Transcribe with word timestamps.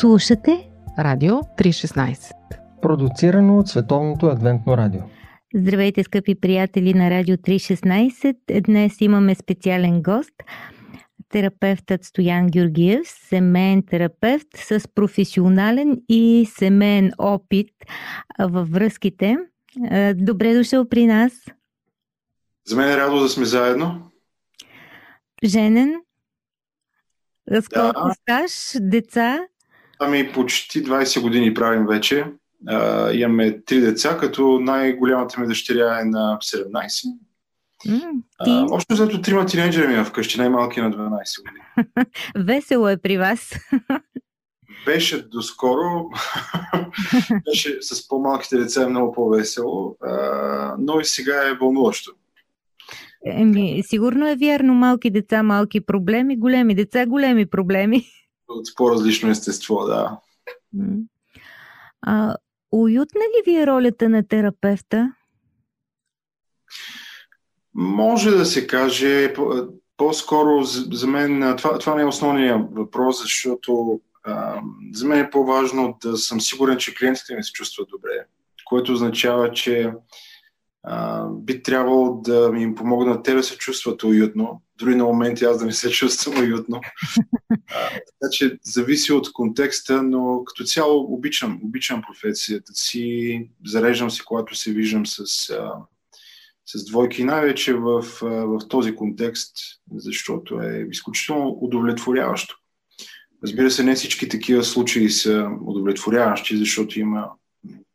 Слушате 0.00 0.70
Радио 0.98 1.34
316 1.34 2.32
Продуцирано 2.82 3.58
от 3.58 3.68
Световното 3.68 4.26
адвентно 4.26 4.76
радио 4.76 5.00
Здравейте, 5.54 6.02
скъпи 6.02 6.40
приятели 6.40 6.94
на 6.94 7.10
Радио 7.10 7.36
316. 7.36 8.60
Днес 8.60 9.00
имаме 9.00 9.34
специален 9.34 10.02
гост 10.02 10.34
терапевтът 11.28 12.04
Стоян 12.04 12.46
Георгиев, 12.46 13.08
семейен 13.28 13.82
терапевт 13.82 14.46
с 14.54 14.88
професионален 14.94 16.02
и 16.08 16.48
семейен 16.58 17.12
опит 17.18 17.70
във 18.38 18.70
връзките. 18.70 19.36
Добре 20.14 20.54
дошъл 20.54 20.88
при 20.88 21.06
нас. 21.06 21.32
За 22.66 22.76
мен 22.76 22.88
е 22.88 22.96
радо 22.96 23.20
да 23.20 23.28
сме 23.28 23.44
заедно. 23.44 24.10
Женен? 25.44 25.94
С 27.50 27.68
колко 27.68 28.08
да. 28.08 28.14
стаж? 28.14 28.76
Деца? 28.80 29.46
Ами 29.98 30.32
почти 30.32 30.84
20 30.84 31.20
години 31.20 31.54
правим 31.54 31.86
вече. 31.86 32.24
А, 32.68 33.12
имаме 33.12 33.60
три 33.60 33.80
деца, 33.80 34.16
като 34.20 34.60
най-голямата 34.60 35.40
ми 35.40 35.46
дъщеря 35.46 36.00
е 36.00 36.04
на 36.04 36.38
17. 36.42 36.72
Mm, 37.86 38.10
ти... 38.44 38.50
а, 38.50 38.66
общо 38.70 38.94
зато 38.94 39.20
трима 39.20 39.46
тинейджери 39.46 39.86
ми 39.96 40.04
вкъщи, 40.04 40.38
най-малки 40.38 40.80
на 40.80 40.90
12 40.90 41.42
години. 41.42 42.06
Весело 42.46 42.88
е 42.88 42.96
при 42.96 43.18
вас. 43.18 43.52
Беше 44.86 45.22
доскоро. 45.22 46.10
Беше 47.44 47.78
с 47.80 48.08
по-малките 48.08 48.56
деца 48.56 48.82
е 48.82 48.86
много 48.86 49.12
по-весело, 49.12 49.96
а, 50.02 50.76
но 50.78 51.00
и 51.00 51.04
сега 51.04 51.48
е 51.48 51.54
вълнуващо. 51.54 52.12
Еми, 53.26 53.82
сигурно 53.86 54.28
е 54.28 54.36
вярно, 54.36 54.74
малки 54.74 55.10
деца, 55.10 55.42
малки 55.42 55.80
проблеми, 55.80 56.36
големи 56.36 56.74
деца, 56.74 57.06
големи 57.06 57.46
проблеми. 57.46 58.06
От 58.48 58.66
по-различно 58.76 59.30
естество, 59.30 59.84
да. 59.84 60.18
А, 62.02 62.36
уютна 62.72 63.20
ли 63.20 63.50
ви 63.50 63.56
е 63.56 63.66
ролята 63.66 64.08
на 64.08 64.28
терапевта? 64.28 65.12
Може 67.74 68.30
да 68.30 68.44
се 68.44 68.66
каже, 68.66 69.34
по-скоро 69.96 70.62
за 70.92 71.06
мен 71.06 71.54
това, 71.58 71.78
това 71.78 71.94
не 71.94 72.02
е 72.02 72.06
основният 72.06 72.60
въпрос, 72.72 73.22
защото 73.22 74.00
а, 74.24 74.60
за 74.92 75.06
мен 75.06 75.18
е 75.18 75.30
по-важно 75.30 75.98
да 76.02 76.16
съм 76.16 76.40
сигурен, 76.40 76.78
че 76.78 76.94
клиентите 76.94 77.36
ми 77.36 77.44
се 77.44 77.52
чувстват 77.52 77.88
добре, 77.88 78.26
което 78.64 78.92
означава, 78.92 79.52
че 79.52 79.92
а, 80.82 81.26
би 81.28 81.62
трябвало 81.62 82.20
да 82.20 82.52
ми 82.52 82.62
им 82.62 82.74
помогнат 82.74 83.24
те 83.24 83.34
да 83.34 83.42
се 83.42 83.58
чувстват 83.58 84.04
уютно, 84.04 84.62
дори 84.78 84.94
на 84.94 85.04
моменти 85.04 85.44
аз 85.44 85.58
да 85.58 85.64
не 85.64 85.72
се 85.72 85.90
чувствам 85.90 86.38
уютно. 86.38 86.80
А, 87.50 87.88
така 87.90 88.30
че 88.32 88.58
зависи 88.62 89.12
от 89.12 89.32
контекста, 89.32 90.02
но 90.02 90.44
като 90.44 90.64
цяло 90.64 91.14
обичам, 91.14 91.60
обичам 91.62 92.02
професията 92.02 92.72
си, 92.74 93.48
зареждам 93.66 94.10
се, 94.10 94.22
когато 94.24 94.54
се 94.54 94.72
виждам 94.72 95.06
с, 95.06 95.50
а, 95.50 95.72
с 96.66 96.84
двойки, 96.84 97.24
най-вече 97.24 97.74
в, 97.74 98.02
в 98.22 98.58
този 98.68 98.94
контекст, 98.94 99.56
защото 99.96 100.60
е 100.60 100.86
изключително 100.90 101.58
удовлетворяващо. 101.60 102.56
Разбира 103.42 103.70
се, 103.70 103.84
не 103.84 103.94
всички 103.94 104.28
такива 104.28 104.64
случаи 104.64 105.10
са 105.10 105.48
удовлетворяващи, 105.60 106.56
защото 106.56 107.00
има 107.00 107.30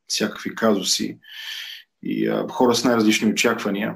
всякакви 0.07 0.55
казуси 0.55 1.17
и 2.03 2.27
а, 2.27 2.47
хора 2.47 2.75
с 2.75 2.83
най-различни 2.83 3.31
очаквания. 3.31 3.95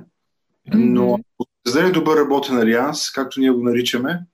Но 0.74 1.14
ако 1.14 1.55
добър 1.94 2.18
работен 2.18 2.58
алианс, 2.58 3.12
както 3.12 3.40
ние 3.40 3.52
го 3.52 3.64
наричаме, 3.64 4.26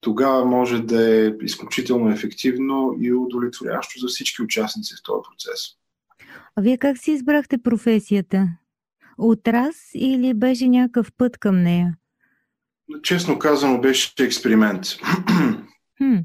тогава 0.00 0.44
може 0.44 0.82
да 0.82 1.26
е 1.26 1.32
изключително 1.42 2.10
ефективно 2.10 2.96
и 3.00 3.12
удовлетворящо 3.12 4.00
за 4.00 4.06
всички 4.06 4.42
участници 4.42 4.94
в 4.94 5.02
този 5.02 5.22
процес. 5.30 5.60
А 6.56 6.62
вие 6.62 6.78
как 6.78 6.98
си 6.98 7.12
избрахте 7.12 7.58
професията? 7.58 8.48
От 9.18 9.48
раз 9.48 9.76
или 9.94 10.34
беше 10.34 10.68
някакъв 10.68 11.12
път 11.18 11.38
към 11.38 11.62
нея? 11.62 11.96
Честно 13.02 13.38
казано, 13.38 13.80
беше 13.80 14.12
експеримент. 14.20 14.84
Hmm. 16.00 16.24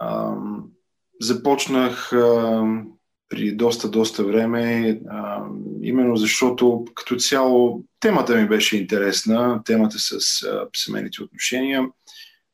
А, 0.00 0.34
започнах 1.20 2.12
а, 2.12 2.62
при 3.34 3.52
доста, 3.52 3.88
доста 3.88 4.24
време, 4.24 5.00
а, 5.08 5.42
именно 5.82 6.16
защото 6.16 6.84
като 6.94 7.16
цяло 7.16 7.84
темата 8.00 8.36
ми 8.36 8.48
беше 8.48 8.76
интересна, 8.76 9.62
темата 9.64 9.98
с 9.98 10.42
а, 10.42 10.66
семейните 10.76 11.22
отношения. 11.22 11.86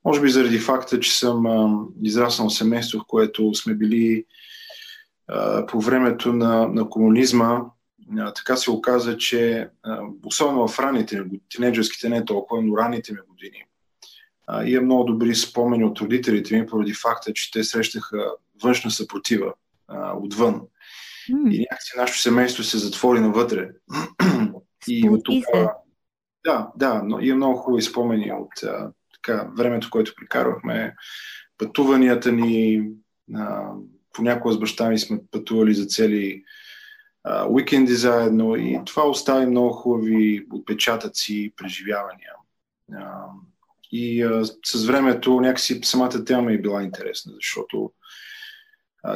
Може 0.05 0.21
би 0.21 0.29
заради 0.29 0.59
факта, 0.59 1.01
че 1.01 1.19
съм 1.19 1.47
а, 1.47 1.85
израснал 2.03 2.49
в 2.49 2.55
семейство, 2.55 2.99
в 2.99 3.05
което 3.09 3.55
сме 3.55 3.75
били 3.75 4.25
а, 5.29 5.67
по 5.67 5.81
времето 5.81 6.33
на, 6.33 6.69
на 6.69 6.89
комунизма, 6.89 7.61
а, 8.19 8.33
така 8.33 8.57
се 8.57 8.71
оказа, 8.71 9.17
че 9.17 9.69
а, 9.83 10.01
особено 10.25 10.69
в 10.69 10.79
ранните 10.79 11.21
ми, 11.21 11.41
тинейджерските 11.49 12.09
не 12.09 12.25
толкова, 12.25 12.63
но 12.63 12.77
ранните 12.77 13.13
ми 13.13 13.19
години, 13.29 13.65
а, 14.47 14.65
имам 14.65 14.85
много 14.85 15.05
добри 15.05 15.35
спомени 15.35 15.85
от 15.85 16.01
родителите 16.01 16.61
ми, 16.61 16.67
поради 16.67 16.95
факта, 16.95 17.33
че 17.33 17.51
те 17.51 17.65
срещаха 17.65 18.31
външна 18.63 18.91
съпротива 18.91 19.53
а, 19.91 20.13
отвън. 20.17 20.61
Mm. 21.31 21.55
И 21.55 21.59
някакси 21.61 21.93
нашето 21.97 22.21
семейство 22.21 22.63
се 22.63 22.79
затвори 22.79 23.21
навътре. 23.21 23.71
и 24.89 25.09
от 25.09 25.25
това... 25.25 25.75
Да, 26.45 26.71
да, 26.77 27.03
но 27.05 27.21
има 27.21 27.37
много 27.37 27.59
хубави 27.59 27.83
спомени 27.83 28.33
от 28.33 28.63
а, 28.63 28.93
така, 29.15 29.51
времето, 29.57 29.89
което 29.91 30.15
прикарвахме, 30.17 30.95
пътуванията 31.59 32.33
ни, 32.33 32.89
а, 33.35 33.73
понякога 34.13 34.55
с 34.55 34.59
баща 34.59 34.89
ми 34.89 34.99
сме 34.99 35.19
пътували 35.31 35.75
за 35.75 35.87
цели 35.87 36.45
а, 37.25 37.47
уикенди 37.49 37.95
заедно 37.95 38.57
и 38.57 38.81
това 38.87 39.09
остави 39.09 39.47
много 39.47 39.73
хубави 39.73 40.47
отпечатъци, 40.53 41.53
преживявания. 41.57 42.33
А, 42.95 43.25
и 43.93 44.23
а, 44.23 44.45
с 44.65 44.87
времето 44.87 45.41
някакси 45.41 45.81
самата 45.83 46.25
тема 46.25 46.43
ми 46.43 46.55
е 46.55 46.61
била 46.61 46.83
интересна, 46.83 47.33
защото 47.35 47.93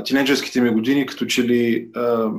тинейджерските 0.05 0.61
ми 0.61 0.71
години, 0.71 1.07
като 1.07 1.27
че 1.27 1.45
ли 1.45 1.91
а, 1.95 2.31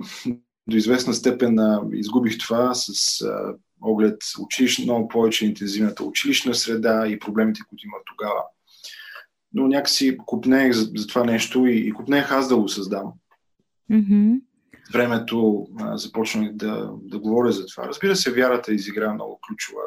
до 0.67 0.77
известна 0.77 1.13
степен 1.13 1.59
а, 1.59 1.81
изгубих 1.93 2.37
това 2.37 2.73
с 2.73 3.21
а, 3.21 3.55
оглед 3.81 4.17
училищ, 4.39 4.83
много 4.83 5.07
повече 5.07 5.45
интензивната 5.45 6.03
училищна 6.03 6.55
среда 6.55 7.07
и 7.07 7.19
проблемите, 7.19 7.61
които 7.69 7.87
имах 7.87 8.01
тогава. 8.05 8.41
Но 9.53 9.67
някакси 9.67 10.17
купнех 10.17 10.73
за, 10.73 10.91
за 10.95 11.07
това 11.07 11.23
нещо 11.23 11.67
и, 11.67 11.77
и 11.77 11.91
купнех 11.91 12.31
аз 12.31 12.49
да 12.49 12.57
го 12.57 12.69
създам. 12.69 13.13
Mm-hmm. 13.91 14.41
Времето 14.93 15.67
а, 15.79 15.97
започнах 15.97 16.53
да, 16.53 16.91
да 17.01 17.19
говоря 17.19 17.51
за 17.51 17.65
това. 17.65 17.87
Разбира 17.87 18.15
се, 18.15 18.31
вярата 18.31 18.73
изигра 18.73 19.13
много 19.13 19.39
ключова 19.47 19.81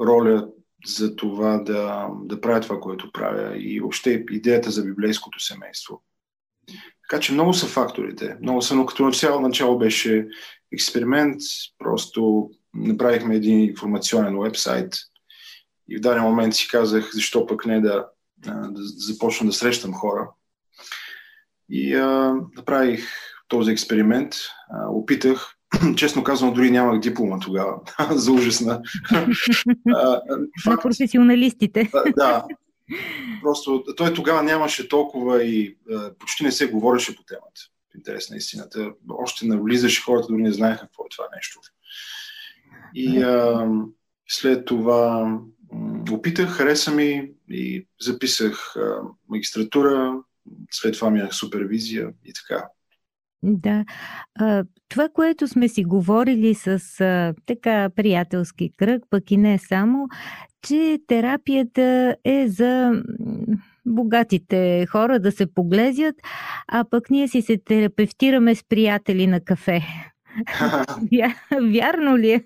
роля 0.00 0.48
за 0.86 1.16
това 1.16 1.58
да, 1.58 2.08
да 2.24 2.40
правя 2.40 2.60
това, 2.60 2.80
което 2.80 3.12
правя 3.12 3.58
и 3.58 3.80
въобще 3.80 4.24
идеята 4.30 4.70
за 4.70 4.84
библейското 4.84 5.40
семейство. 5.40 6.02
Така 7.08 7.20
че 7.20 7.32
много 7.32 7.54
са 7.54 7.66
факторите. 7.66 8.36
Много 8.42 8.62
са, 8.62 8.74
но 8.74 8.86
като 8.86 9.04
начало, 9.04 9.40
начало 9.40 9.78
беше 9.78 10.28
експеримент. 10.72 11.42
Просто 11.78 12.50
направихме 12.74 13.36
един 13.36 13.60
информационен 13.60 14.38
вебсайт 14.38 14.94
и 15.88 15.96
в 15.96 16.00
даден 16.00 16.22
момент 16.22 16.54
си 16.54 16.68
казах, 16.68 17.10
защо 17.12 17.46
пък 17.46 17.66
не 17.66 17.80
да, 17.80 18.06
да 18.38 18.82
започна 18.82 19.46
да 19.46 19.52
срещам 19.52 19.94
хора. 19.94 20.30
И 21.70 21.94
а, 21.94 22.34
направих 22.56 23.08
този 23.48 23.72
експеримент. 23.72 24.34
А, 24.70 24.88
опитах. 24.88 25.52
Честно 25.96 26.24
казвам, 26.24 26.54
дори 26.54 26.70
нямах 26.70 27.00
диплома 27.00 27.38
тогава. 27.38 27.80
За 28.10 28.32
ужасна. 28.32 28.82
На 30.66 30.76
професионалистите. 30.82 31.90
Да, 32.16 32.46
Просто 33.42 33.84
той 33.96 34.14
тогава 34.14 34.42
нямаше 34.42 34.88
толкова 34.88 35.44
и 35.44 35.76
а, 35.92 36.14
почти 36.18 36.44
не 36.44 36.52
се 36.52 36.66
говореше 36.66 37.16
по 37.16 37.22
темата. 37.22 37.60
В 37.92 37.96
интерес 37.96 38.30
на 38.30 38.36
истината. 38.36 38.92
Още 39.10 39.46
навлизаше 39.46 40.02
хората, 40.02 40.26
дори 40.30 40.42
не 40.42 40.52
знаеха 40.52 40.80
какво 40.80 41.04
е 41.04 41.08
това 41.10 41.24
нещо. 41.34 41.60
И 42.94 43.22
а, 43.22 43.68
след 44.28 44.64
това 44.64 45.32
опитах, 46.10 46.50
хареса 46.50 46.90
ми 46.90 47.30
и 47.50 47.86
записах 48.00 48.76
а, 48.76 49.00
магистратура, 49.28 50.22
след 50.70 50.94
това 50.94 51.10
ми 51.10 51.22
супервизия 51.32 52.12
и 52.24 52.32
така. 52.32 52.68
Да. 53.42 53.84
Това, 54.88 55.08
което 55.08 55.48
сме 55.48 55.68
си 55.68 55.84
говорили 55.84 56.54
с 56.54 56.78
така 57.46 57.90
приятелски 57.96 58.70
кръг, 58.76 59.02
пък 59.10 59.30
и 59.30 59.36
не 59.36 59.58
само, 59.58 60.08
че 60.62 60.98
терапията 61.06 62.16
е 62.24 62.48
за 62.48 63.02
богатите 63.86 64.86
хора 64.86 65.20
да 65.20 65.32
се 65.32 65.54
поглезят, 65.54 66.14
а 66.68 66.84
пък 66.90 67.10
ние 67.10 67.28
си 67.28 67.42
се 67.42 67.58
терапевтираме 67.58 68.54
с 68.54 68.64
приятели 68.68 69.26
на 69.26 69.40
кафе. 69.40 69.82
Вярно 71.72 72.18
ли 72.18 72.30
е? 72.30 72.44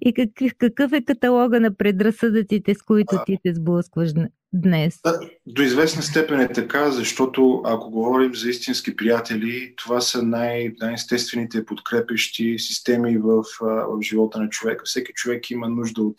И 0.00 0.12
какъв, 0.12 0.52
какъв 0.58 0.92
е 0.92 1.04
каталога 1.04 1.60
на 1.60 1.74
предразсъдъците, 1.76 2.74
с 2.74 2.82
които 2.82 3.16
ти 3.26 3.38
се 3.46 3.54
сблъскваш 3.54 4.12
днес? 4.52 5.00
До 5.46 5.62
известна 5.62 6.02
степен 6.02 6.40
е 6.40 6.52
така, 6.52 6.90
защото 6.90 7.62
ако 7.64 7.90
говорим 7.90 8.34
за 8.34 8.50
истински 8.50 8.96
приятели, 8.96 9.74
това 9.76 10.00
са 10.00 10.22
най- 10.22 10.74
най-естествените 10.80 11.64
подкрепещи 11.64 12.58
системи 12.58 13.18
в, 13.18 13.42
в 13.60 14.02
живота 14.02 14.38
на 14.40 14.48
човека. 14.48 14.84
Всеки 14.84 15.12
човек 15.12 15.50
има 15.50 15.68
нужда 15.68 16.02
от 16.02 16.16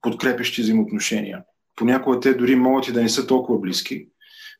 подкрепещи 0.00 0.62
взаимоотношения. 0.62 1.42
Понякога 1.76 2.20
те 2.20 2.34
дори 2.34 2.56
могат 2.56 2.88
и 2.88 2.92
да 2.92 3.02
не 3.02 3.08
са 3.08 3.26
толкова 3.26 3.58
близки, 3.58 4.08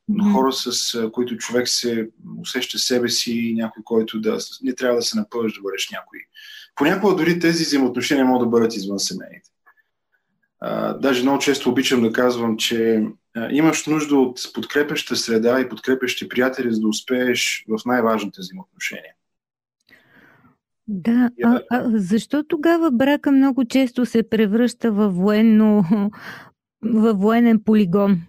но 0.09 0.33
хора, 0.33 0.53
с 0.53 1.11
които 1.13 1.37
човек 1.37 1.69
се 1.69 2.09
усеща 2.41 2.79
себе 2.79 3.09
си, 3.09 3.55
някой, 3.57 3.83
който 3.85 4.21
да 4.21 4.39
не 4.63 4.75
трябва 4.75 4.97
да 4.97 5.03
се 5.03 5.19
напълваш 5.19 5.55
да 5.55 5.63
бъдеш 5.63 5.91
някой. 5.91 6.19
Понякога 6.75 7.17
дори 7.17 7.39
тези 7.39 7.65
взаимоотношения 7.65 8.25
могат 8.25 8.47
да 8.47 8.51
бъдат 8.51 8.77
извън 8.77 8.99
семейните. 8.99 9.51
Даже 10.99 11.23
много 11.23 11.39
често 11.39 11.71
обичам 11.71 12.03
да 12.03 12.13
казвам, 12.13 12.57
че 12.57 13.07
имаш 13.51 13.87
нужда 13.87 14.17
от 14.17 14.41
подкрепеща 14.55 15.17
среда 15.17 15.61
и 15.61 15.69
подкрепещи 15.69 16.29
приятели, 16.29 16.75
за 16.75 16.81
да 16.81 16.89
успееш 16.89 17.65
в 17.69 17.85
най-важните 17.87 18.41
взаимоотношения. 18.41 19.15
Да, 20.89 21.31
а, 21.45 21.61
а 21.71 21.83
защо 21.95 22.45
тогава 22.45 22.91
брака 22.91 23.33
много 23.33 23.65
често 23.65 24.07
се 24.07 24.29
превръща 24.29 24.93
във 24.93 25.17
военно, 25.17 25.85
във 26.85 27.19
военен 27.19 27.61
полигон? 27.65 28.23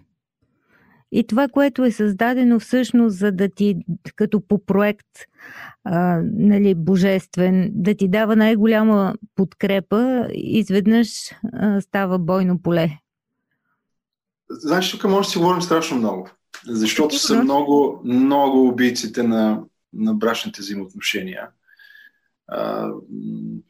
И 1.12 1.26
това, 1.26 1.48
което 1.48 1.84
е 1.84 1.90
създадено 1.90 2.60
всъщност 2.60 3.18
за 3.18 3.32
да 3.32 3.48
ти, 3.48 3.76
като 4.16 4.40
по 4.40 4.64
проект, 4.64 5.06
а, 5.84 6.20
нали, 6.32 6.74
божествен, 6.74 7.70
да 7.74 7.94
ти 7.94 8.08
дава 8.08 8.36
най-голяма 8.36 9.14
подкрепа, 9.34 10.28
изведнъж 10.34 11.08
а, 11.52 11.80
става 11.80 12.18
бойно 12.18 12.62
поле. 12.62 12.98
Знаеш, 14.50 14.90
тук 14.90 15.04
може 15.04 15.26
да 15.26 15.30
си 15.30 15.38
говорим 15.38 15.62
страшно 15.62 15.96
много. 15.96 16.28
Защото 16.66 17.18
са 17.18 17.42
много, 17.42 18.00
много 18.04 18.68
убийците 18.68 19.22
на, 19.22 19.62
на 19.92 20.14
брачните 20.14 20.60
взаимоотношения. 20.60 21.48
А, 22.48 22.90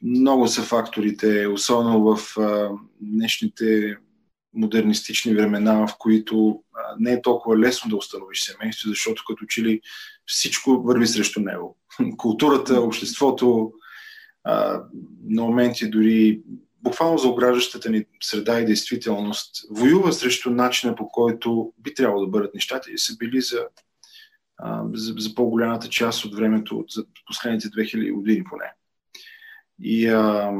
много 0.03 0.49
са 0.49 0.63
факторите, 0.63 1.47
особено 1.47 2.17
в 2.17 2.39
а, 2.39 2.71
днешните 3.01 3.97
модернистични 4.57 5.35
времена, 5.35 5.87
в 5.87 5.97
които 5.99 6.63
не 6.99 7.13
е 7.13 7.23
толкова 7.23 7.59
лесно 7.59 7.91
да 7.91 7.97
установиш 7.97 8.43
семейство, 8.43 8.89
защото 8.89 9.23
като 9.29 9.47
че 9.47 9.63
ли 9.63 9.81
всичко 10.27 10.83
върви 10.83 11.07
срещу 11.07 11.41
него. 11.41 11.77
Културата, 12.17 12.81
обществото, 12.81 13.73
на 15.27 15.43
моменти 15.43 15.91
дори 15.91 16.41
буквално 16.83 17.19
за 17.19 17.29
ограждащата 17.29 17.91
ни 17.91 18.05
среда 18.23 18.61
и 18.61 18.65
действителност 18.65 19.67
воюва 19.71 20.13
срещу 20.13 20.51
начина 20.51 20.95
по 20.95 21.09
който 21.09 21.73
би 21.79 21.95
трябвало 21.95 22.25
да 22.25 22.31
бъдат 22.31 22.55
нещата 22.55 22.91
и 22.91 22.99
са 22.99 23.17
били 23.17 23.41
за, 23.41 23.67
за, 24.95 25.15
за 25.19 25.35
по-голямата 25.35 25.89
част 25.89 26.25
от 26.25 26.35
времето, 26.35 26.85
за 26.91 27.05
последните 27.27 27.69
2000 27.69 28.13
години 28.13 28.45
поне. 28.45 28.73
И 29.83 30.07
а, 30.07 30.53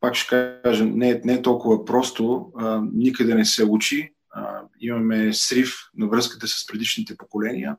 пак 0.00 0.14
ще 0.14 0.60
кажа, 0.64 0.84
не, 0.84 1.20
не 1.24 1.32
е 1.32 1.42
толкова 1.42 1.84
просто, 1.84 2.52
а, 2.56 2.82
никъде 2.92 3.34
не 3.34 3.44
се 3.44 3.64
учи. 3.64 4.12
А, 4.30 4.60
имаме 4.80 5.32
срив 5.32 5.74
на 5.96 6.08
връзката 6.08 6.48
с 6.48 6.66
предишните 6.66 7.16
поколения, 7.16 7.76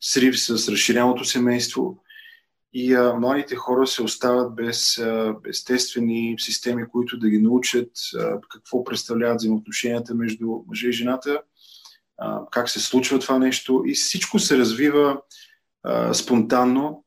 срив 0.00 0.40
с 0.40 0.68
разширеното 0.68 1.24
семейство 1.24 2.02
и 2.72 2.94
а, 2.94 3.14
младите 3.14 3.56
хора 3.56 3.86
се 3.86 4.02
остават 4.02 4.54
без 4.54 4.98
а, 4.98 5.36
естествени 5.48 6.36
системи, 6.38 6.88
които 6.88 7.18
да 7.18 7.30
ги 7.30 7.38
научат 7.38 7.90
а, 8.18 8.40
какво 8.48 8.84
представляват 8.84 9.36
взаимоотношенията 9.36 10.14
между 10.14 10.46
мъжа 10.68 10.88
и 10.88 10.92
жената, 10.92 11.42
а, 12.18 12.40
как 12.50 12.70
се 12.70 12.80
случва 12.80 13.18
това 13.18 13.38
нещо 13.38 13.82
и 13.86 13.94
всичко 13.94 14.38
се 14.38 14.58
развива 14.58 15.20
а, 15.82 16.14
спонтанно, 16.14 17.04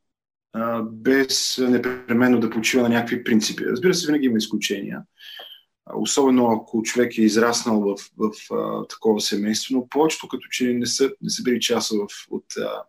без 0.84 1.58
непременно 1.58 2.40
да 2.40 2.50
почива 2.50 2.82
на 2.82 2.88
някакви 2.88 3.24
принципи. 3.24 3.64
Разбира 3.64 3.94
се, 3.94 4.06
винаги 4.06 4.26
има 4.26 4.38
изключения. 4.38 5.02
Особено 5.94 6.46
ако 6.46 6.82
човек 6.82 7.18
е 7.18 7.22
израснал 7.22 7.80
в, 7.80 7.96
в, 8.18 8.30
в 8.50 8.86
такова 8.88 9.20
семейство, 9.20 9.74
но 9.74 9.88
повечето 9.88 10.28
като 10.28 10.48
че 10.50 10.64
не 10.64 10.86
са, 10.86 11.10
не 11.22 11.30
са 11.30 11.42
били 11.42 11.60
част 11.60 11.90
в, 11.90 12.06
от 12.30 12.44
а, 12.56 12.82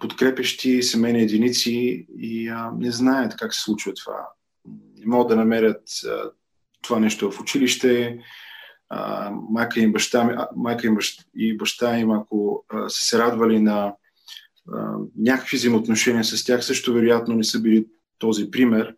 подкрепещи 0.00 0.82
семейни 0.82 1.20
единици 1.20 2.06
и 2.18 2.48
а, 2.48 2.72
не 2.78 2.90
знаят 2.90 3.36
как 3.36 3.54
се 3.54 3.60
случва 3.60 3.94
това. 3.94 4.28
Не 4.98 5.06
могат 5.06 5.28
да 5.28 5.36
намерят 5.36 5.82
а, 6.06 6.30
това 6.82 6.98
нещо 6.98 7.30
в 7.30 7.40
училище. 7.40 8.18
А, 8.88 9.30
майка, 9.50 9.80
им 9.80 9.92
баща, 9.92 10.48
майка 10.56 10.86
им 10.86 10.94
баща, 10.94 11.24
и 11.36 11.56
баща 11.56 11.98
им, 11.98 12.10
ако 12.10 12.64
а, 12.68 12.88
са 12.88 13.04
се 13.04 13.18
радвали 13.18 13.60
на 13.60 13.94
някакви 15.18 15.56
взаимоотношения 15.56 16.24
с 16.24 16.44
тях 16.44 16.64
също 16.64 16.94
вероятно 16.94 17.34
не 17.34 17.44
са 17.44 17.60
били 17.60 17.86
този 18.18 18.50
пример. 18.50 18.94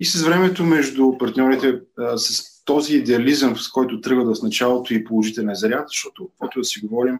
И 0.00 0.04
с 0.04 0.22
времето 0.22 0.64
между 0.64 1.18
партньорите, 1.18 1.80
с 2.16 2.52
този 2.64 2.96
идеализъм, 2.96 3.56
с 3.56 3.68
който 3.68 4.00
тръгва 4.00 4.34
в 4.34 4.42
началото 4.42 4.94
и 4.94 5.04
положителен 5.04 5.54
заряд, 5.54 5.88
защото, 5.88 6.28
каквото 6.28 6.60
да 6.60 6.64
си 6.64 6.80
говорим, 6.80 7.18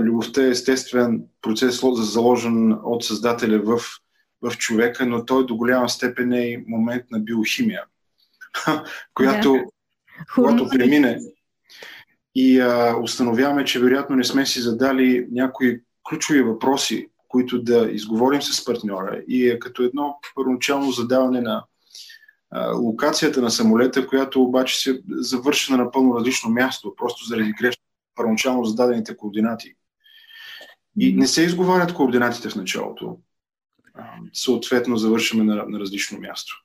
любовта 0.00 0.44
е 0.44 0.48
естествен 0.48 1.22
процес, 1.42 1.80
заложен 1.94 2.72
от 2.84 3.04
Създателя 3.04 3.58
в, 3.58 3.80
в 4.42 4.56
човека, 4.58 5.06
но 5.06 5.24
той 5.24 5.46
до 5.46 5.56
голяма 5.56 5.88
степен 5.88 6.32
е 6.32 6.46
и 6.46 6.64
момент 6.66 7.04
на 7.10 7.20
биохимия, 7.20 7.84
която, 9.14 9.52
да. 9.52 9.64
когато 10.34 10.68
премине 10.68 11.20
и 12.34 12.60
а, 12.60 12.96
установяваме, 13.02 13.64
че 13.64 13.80
вероятно 13.80 14.16
не 14.16 14.24
сме 14.24 14.46
си 14.46 14.60
задали 14.60 15.26
някои 15.30 15.80
ключови 16.08 16.42
въпроси, 16.42 17.08
които 17.28 17.62
да 17.62 17.90
изговорим 17.90 18.42
с 18.42 18.64
партньора 18.64 19.22
и 19.28 19.48
е 19.48 19.58
като 19.58 19.82
едно 19.82 20.18
първоначално 20.34 20.90
задаване 20.90 21.40
на 21.40 21.64
а, 22.50 22.72
локацията 22.72 23.42
на 23.42 23.50
самолета, 23.50 24.06
която 24.06 24.42
обаче 24.42 24.80
се 24.80 25.02
завърши 25.08 25.72
на 25.72 25.78
напълно 25.78 26.16
различно 26.16 26.50
място, 26.50 26.94
просто 26.96 27.24
заради 27.24 27.52
грешно 27.52 27.82
първоначално 28.14 28.64
зададените 28.64 29.16
координати. 29.16 29.74
И 30.98 31.16
не 31.16 31.26
се 31.26 31.42
изговарят 31.42 31.94
координатите 31.94 32.48
в 32.48 32.56
началото. 32.56 33.18
А, 33.94 34.04
съответно, 34.32 34.96
завършваме 34.96 35.44
на, 35.44 35.64
на 35.68 35.80
различно 35.80 36.18
място. 36.18 36.64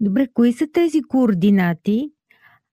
Добре, 0.00 0.28
кои 0.34 0.52
са 0.52 0.66
тези 0.72 1.02
координати 1.02 2.10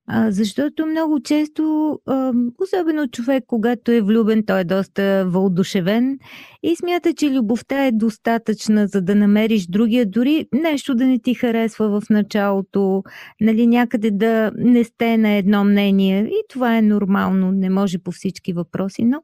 а, 0.07 0.31
защото 0.31 0.85
много 0.85 1.19
често, 1.19 1.99
а, 2.05 2.33
особено 2.61 3.07
човек, 3.07 3.43
когато 3.47 3.91
е 3.91 4.01
влюбен, 4.01 4.43
той 4.45 4.59
е 4.59 4.63
доста 4.63 5.25
въодушевен 5.27 6.19
и 6.63 6.75
смята, 6.75 7.13
че 7.13 7.31
любовта 7.31 7.85
е 7.85 7.91
достатъчна, 7.91 8.87
за 8.87 9.01
да 9.01 9.15
намериш 9.15 9.67
другия, 9.67 10.05
дори 10.05 10.47
нещо 10.53 10.95
да 10.95 11.05
не 11.07 11.19
ти 11.19 11.33
харесва 11.33 12.01
в 12.01 12.09
началото, 12.09 13.03
нали, 13.41 13.67
някъде 13.67 14.11
да 14.11 14.51
не 14.57 14.83
сте 14.83 15.17
на 15.17 15.29
едно 15.29 15.63
мнение. 15.63 16.21
И 16.21 16.43
това 16.49 16.77
е 16.77 16.81
нормално, 16.81 17.51
не 17.51 17.69
може 17.69 17.97
по 17.97 18.11
всички 18.11 18.53
въпроси, 18.53 19.05
но 19.05 19.23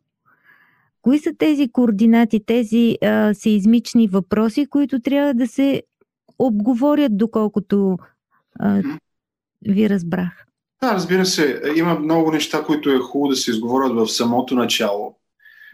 кои 1.01 1.19
са 1.19 1.33
тези 1.37 1.71
координати, 1.71 2.45
тези 2.45 2.97
а, 3.01 3.33
сеизмични 3.33 4.07
въпроси, 4.07 4.65
които 4.65 4.99
трябва 4.99 5.33
да 5.33 5.47
се 5.47 5.83
обговорят, 6.39 7.17
доколкото 7.17 7.97
а, 8.59 8.81
ви 9.67 9.89
разбрах? 9.89 10.50
Да, 10.83 10.93
разбира 10.93 11.25
се. 11.25 11.61
Има 11.75 11.99
много 11.99 12.31
неща, 12.31 12.63
които 12.63 12.89
е 12.89 12.99
хубаво 12.99 13.29
да 13.29 13.35
се 13.35 13.51
изговорят 13.51 13.95
в 13.95 14.07
самото 14.07 14.55
начало. 14.55 15.17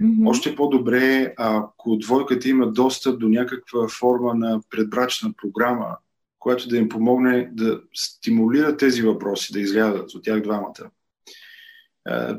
Mm-hmm. 0.01 0.29
Още 0.29 0.55
по-добре, 0.55 1.33
ако 1.37 1.97
двойката 1.97 2.49
има 2.49 2.71
достъп 2.71 3.19
до 3.19 3.29
някаква 3.29 3.87
форма 3.87 4.33
на 4.33 4.61
предбрачна 4.69 5.33
програма, 5.41 5.97
която 6.39 6.67
да 6.67 6.77
им 6.77 6.89
помогне 6.89 7.49
да 7.53 7.81
стимулира 7.93 8.77
тези 8.77 9.01
въпроси, 9.01 9.53
да 9.53 9.59
излязат 9.59 10.13
от 10.13 10.23
тях 10.23 10.41
двамата. 10.41 10.91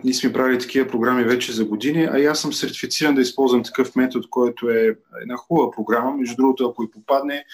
Ние 0.05 0.15
сме 0.15 0.33
правили 0.33 0.59
такива 0.59 0.89
програми 0.89 1.25
вече 1.25 1.53
за 1.53 1.65
години, 1.65 2.09
а 2.13 2.19
и 2.19 2.27
аз 2.27 2.41
съм 2.41 2.53
сертифициран 2.53 3.15
да 3.15 3.21
използвам 3.21 3.63
такъв 3.63 3.97
метод, 3.97 4.27
който 4.31 4.71
е 4.71 4.97
една 5.23 5.37
хубава 5.37 5.71
програма. 5.71 6.17
Между 6.17 6.37
другото, 6.37 6.69
ако 6.69 6.85
и 6.85 6.91
попадне, 6.91 7.45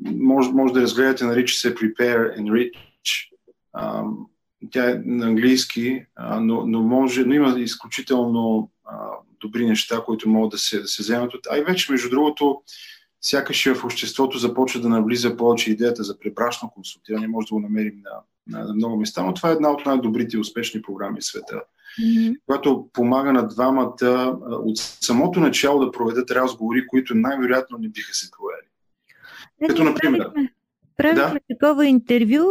може, 0.00 0.50
може 0.50 0.74
да 0.74 0.82
разгледате, 0.82 1.24
нарича 1.24 1.58
се 1.58 1.74
Prepare 1.74 2.38
and 2.38 2.50
Reach 2.50 3.35
а, 3.76 4.04
тя 4.70 4.90
е 4.90 5.02
на 5.04 5.26
английски, 5.26 6.06
а, 6.14 6.40
но, 6.40 6.66
но, 6.66 6.82
може, 6.82 7.24
но 7.24 7.34
има 7.34 7.60
изключително 7.60 8.70
а, 8.84 9.08
добри 9.40 9.66
неща, 9.66 10.02
които 10.06 10.28
могат 10.28 10.50
да 10.50 10.58
се, 10.58 10.80
да 10.80 10.88
се 10.88 11.02
вземат. 11.02 11.32
А 11.50 11.58
и 11.58 11.64
вече, 11.64 11.92
между 11.92 12.10
другото, 12.10 12.62
сякаш 13.20 13.72
в 13.72 13.84
обществото 13.84 14.38
започва 14.38 14.80
да 14.80 14.88
навлиза 14.88 15.36
повече 15.36 15.70
идеята 15.70 16.02
за 16.02 16.18
препрашно 16.18 16.70
консултиране. 16.70 17.28
Може 17.28 17.46
да 17.46 17.54
го 17.54 17.60
намерим 17.60 18.02
на, 18.04 18.20
на, 18.58 18.66
на 18.66 18.74
много 18.74 18.96
места, 18.96 19.22
но 19.22 19.34
това 19.34 19.50
е 19.50 19.52
една 19.52 19.70
от 19.70 19.86
най-добрите 19.86 20.36
и 20.36 20.40
успешни 20.40 20.82
програми 20.82 21.20
в 21.20 21.24
света. 21.24 21.62
Mm-hmm. 22.00 22.36
Която 22.46 22.88
помага 22.92 23.32
на 23.32 23.48
двамата 23.48 24.38
от 24.42 24.78
самото 24.78 25.40
начало 25.40 25.84
да 25.84 25.92
проведат 25.92 26.30
разговори, 26.30 26.86
които 26.86 27.14
най-вероятно 27.14 27.78
не 27.78 27.88
биха 27.88 28.14
се 28.14 28.30
провели. 28.30 28.66
Като, 29.68 29.84
например, 29.84 30.30
Правихме 30.96 31.40
да. 31.48 31.54
такова 31.54 31.86
интервю 31.86 32.44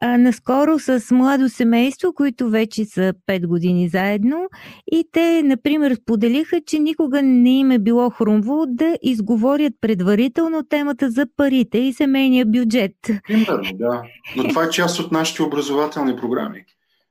а, 0.00 0.18
наскоро 0.18 0.78
с 0.78 1.10
младо 1.10 1.48
семейство, 1.48 2.12
които 2.14 2.50
вече 2.50 2.84
са 2.84 3.14
5 3.28 3.46
години 3.46 3.88
заедно 3.88 4.48
и 4.92 5.04
те, 5.12 5.42
например, 5.42 5.94
споделиха, 5.94 6.60
че 6.66 6.78
никога 6.78 7.22
не 7.22 7.58
им 7.58 7.70
е 7.70 7.78
било 7.78 8.10
хрумво 8.10 8.64
да 8.68 8.98
изговорят 9.02 9.72
предварително 9.80 10.62
темата 10.62 11.10
за 11.10 11.26
парите 11.36 11.78
и 11.78 11.92
семейния 11.92 12.46
бюджет. 12.46 12.96
Примерно, 13.26 13.70
да. 13.74 14.02
Но 14.36 14.48
това 14.48 14.64
е 14.64 14.70
част 14.70 15.00
от 15.00 15.12
нашите 15.12 15.42
образователни 15.42 16.16
програми. 16.16 16.64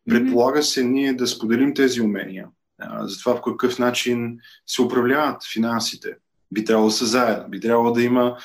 Предполага 0.09 0.63
се 0.63 0.83
ние 0.83 1.13
да 1.13 1.27
споделим 1.27 1.73
тези 1.73 2.01
умения, 2.01 2.47
а, 2.81 3.07
за 3.07 3.19
това 3.19 3.35
в 3.35 3.41
какъв 3.41 3.79
начин 3.79 4.37
се 4.67 4.81
управляват 4.81 5.43
финансите. 5.53 6.09
Би 6.51 6.65
трябвало 6.65 6.89
да 6.89 6.95
са 6.95 7.05
заедно, 7.05 7.49
би 7.49 7.59
трябвало 7.59 7.91
да 7.91 8.03
има 8.03 8.37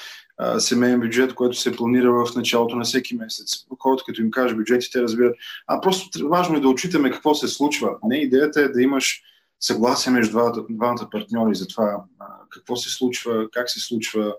семейен 0.58 1.00
бюджет, 1.00 1.34
който 1.34 1.56
се 1.56 1.76
планира 1.76 2.12
в 2.12 2.34
началото 2.36 2.76
на 2.76 2.84
всеки 2.84 3.16
месец. 3.16 3.66
Хората, 3.78 4.02
като 4.06 4.22
им 4.22 4.30
кажа 4.30 4.54
бюджети, 4.54 4.90
те 4.92 5.02
разбират. 5.02 5.36
А 5.66 5.80
просто 5.80 6.28
важно 6.28 6.56
е 6.56 6.60
да 6.60 6.68
отчитаме 6.68 7.10
какво 7.10 7.34
се 7.34 7.48
случва. 7.48 7.90
Не, 8.04 8.16
идеята 8.16 8.60
е 8.60 8.68
да 8.68 8.82
имаш 8.82 9.22
съгласие 9.60 10.12
между 10.12 10.38
двамата, 10.70 11.08
партньори 11.10 11.54
за 11.54 11.66
това 11.66 12.04
а, 12.18 12.26
какво 12.50 12.76
се 12.76 12.90
случва, 12.90 13.48
как 13.52 13.70
се 13.70 13.80
случва, 13.80 14.34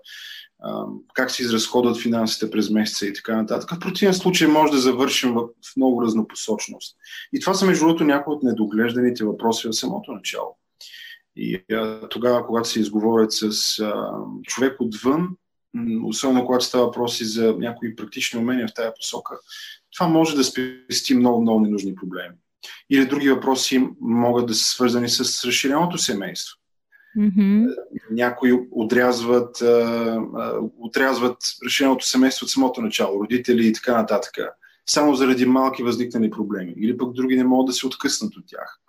а, 0.62 0.84
как 1.14 1.30
се 1.30 1.42
изразходват 1.42 2.00
финансите 2.00 2.50
през 2.50 2.70
месеца 2.70 3.06
и 3.06 3.14
така 3.14 3.36
нататък. 3.36 3.70
В 3.74 3.78
противен 3.78 4.14
случай 4.14 4.48
може 4.48 4.72
да 4.72 4.78
завършим 4.78 5.34
в, 5.34 5.40
в 5.40 5.76
много 5.76 6.02
разнопосочност. 6.02 6.96
И 7.32 7.40
това 7.40 7.54
са, 7.54 7.66
между 7.66 7.84
другото, 7.84 8.04
някои 8.04 8.34
от 8.34 8.42
недоглежданите 8.42 9.24
въпроси 9.24 9.68
в 9.68 9.72
самото 9.72 10.12
начало. 10.12 10.56
И 11.36 11.64
а, 11.72 12.08
тогава, 12.08 12.46
когато 12.46 12.68
се 12.68 12.80
изговорят 12.80 13.32
с 13.32 13.78
а, 13.78 14.10
човек 14.46 14.76
отвън, 14.80 15.28
особено 16.04 16.46
когато 16.46 16.64
става 16.64 16.84
въпроси 16.84 17.24
за 17.24 17.54
някои 17.58 17.96
практични 17.96 18.40
умения 18.40 18.68
в 18.68 18.74
тази 18.74 18.90
посока, 18.96 19.34
това 19.96 20.08
може 20.08 20.36
да 20.36 20.44
спести 20.44 21.14
много, 21.14 21.42
много 21.42 21.60
ненужни 21.60 21.94
проблеми. 21.94 22.34
Или 22.90 23.06
други 23.06 23.30
въпроси 23.30 23.88
могат 24.00 24.46
да 24.46 24.54
са 24.54 24.64
свързани 24.64 25.08
с 25.08 25.44
разширеното 25.44 25.98
семейство. 25.98 26.58
Mm-hmm. 27.18 27.74
Някои 28.10 28.52
отрязват, 28.70 29.62
отрязват 30.78 31.36
разширеното 31.64 32.08
семейство 32.08 32.44
от 32.44 32.50
самото 32.50 32.82
начало, 32.82 33.20
родители 33.20 33.66
и 33.66 33.72
така 33.72 33.96
нататък, 33.96 34.32
само 34.86 35.14
заради 35.14 35.46
малки 35.46 35.82
възникнали 35.82 36.30
проблеми. 36.30 36.74
Или 36.76 36.96
пък 36.96 37.12
други 37.12 37.36
не 37.36 37.44
могат 37.44 37.66
да 37.66 37.72
се 37.72 37.86
откъснат 37.86 38.36
от 38.36 38.44
тях. 38.46 38.81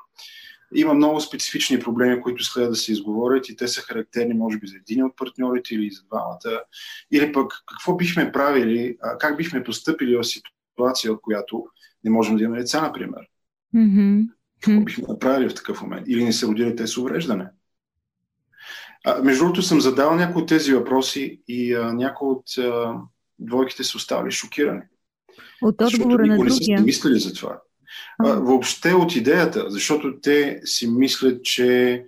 Има 0.75 0.93
много 0.93 1.21
специфични 1.21 1.79
проблеми, 1.79 2.21
които 2.21 2.43
следва 2.43 2.69
да 2.69 2.75
се 2.75 2.91
изговорят 2.91 3.49
и 3.49 3.55
те 3.55 3.67
са 3.67 3.81
характерни, 3.81 4.33
може 4.33 4.57
би, 4.57 4.67
за 4.67 4.77
един 4.77 5.03
от 5.03 5.15
партньорите 5.15 5.75
или 5.75 5.91
за 5.91 6.03
двамата. 6.03 6.63
Или 7.11 7.31
пък 7.31 7.53
какво 7.67 7.95
бихме 7.95 8.31
правили, 8.31 8.97
как 9.19 9.37
бихме 9.37 9.63
поступили 9.63 10.17
в 10.17 10.23
ситуация, 10.23 11.13
в 11.13 11.21
която 11.21 11.65
не 12.03 12.11
можем 12.11 12.37
да 12.37 12.43
имаме 12.43 12.59
деца, 12.59 12.81
например. 12.81 13.21
Mm-hmm. 13.75 14.27
Какво 14.61 14.81
бихме 14.81 15.03
направили 15.09 15.49
в 15.49 15.55
такъв 15.55 15.81
момент? 15.81 16.07
Или 16.07 16.23
не 16.23 16.33
се 16.33 16.47
родили 16.47 16.75
те 16.75 16.87
с 16.87 16.97
увреждане? 16.97 17.47
А, 19.05 19.21
между 19.21 19.43
другото 19.43 19.61
съм 19.61 19.81
задал 19.81 20.15
някои 20.15 20.41
от 20.41 20.49
тези 20.49 20.73
въпроси 20.73 21.41
и 21.47 21.73
а, 21.73 21.93
някои 21.93 22.29
от 22.29 22.57
а, 22.57 22.95
двойките 23.39 23.83
са 23.83 23.97
оставали 23.97 24.31
шокирани. 24.31 24.81
От 25.61 25.81
отговора 25.81 26.25
на 26.25 26.37
другия. 26.37 26.69
не 26.69 26.77
са 26.77 26.83
мислили 26.83 27.19
за 27.19 27.33
това 27.33 27.61
а, 28.19 28.33
въобще 28.33 28.93
от 28.93 29.15
идеята, 29.15 29.65
защото 29.69 30.13
те 30.21 30.61
си 30.65 30.87
мислят, 30.87 31.43
че 31.43 32.03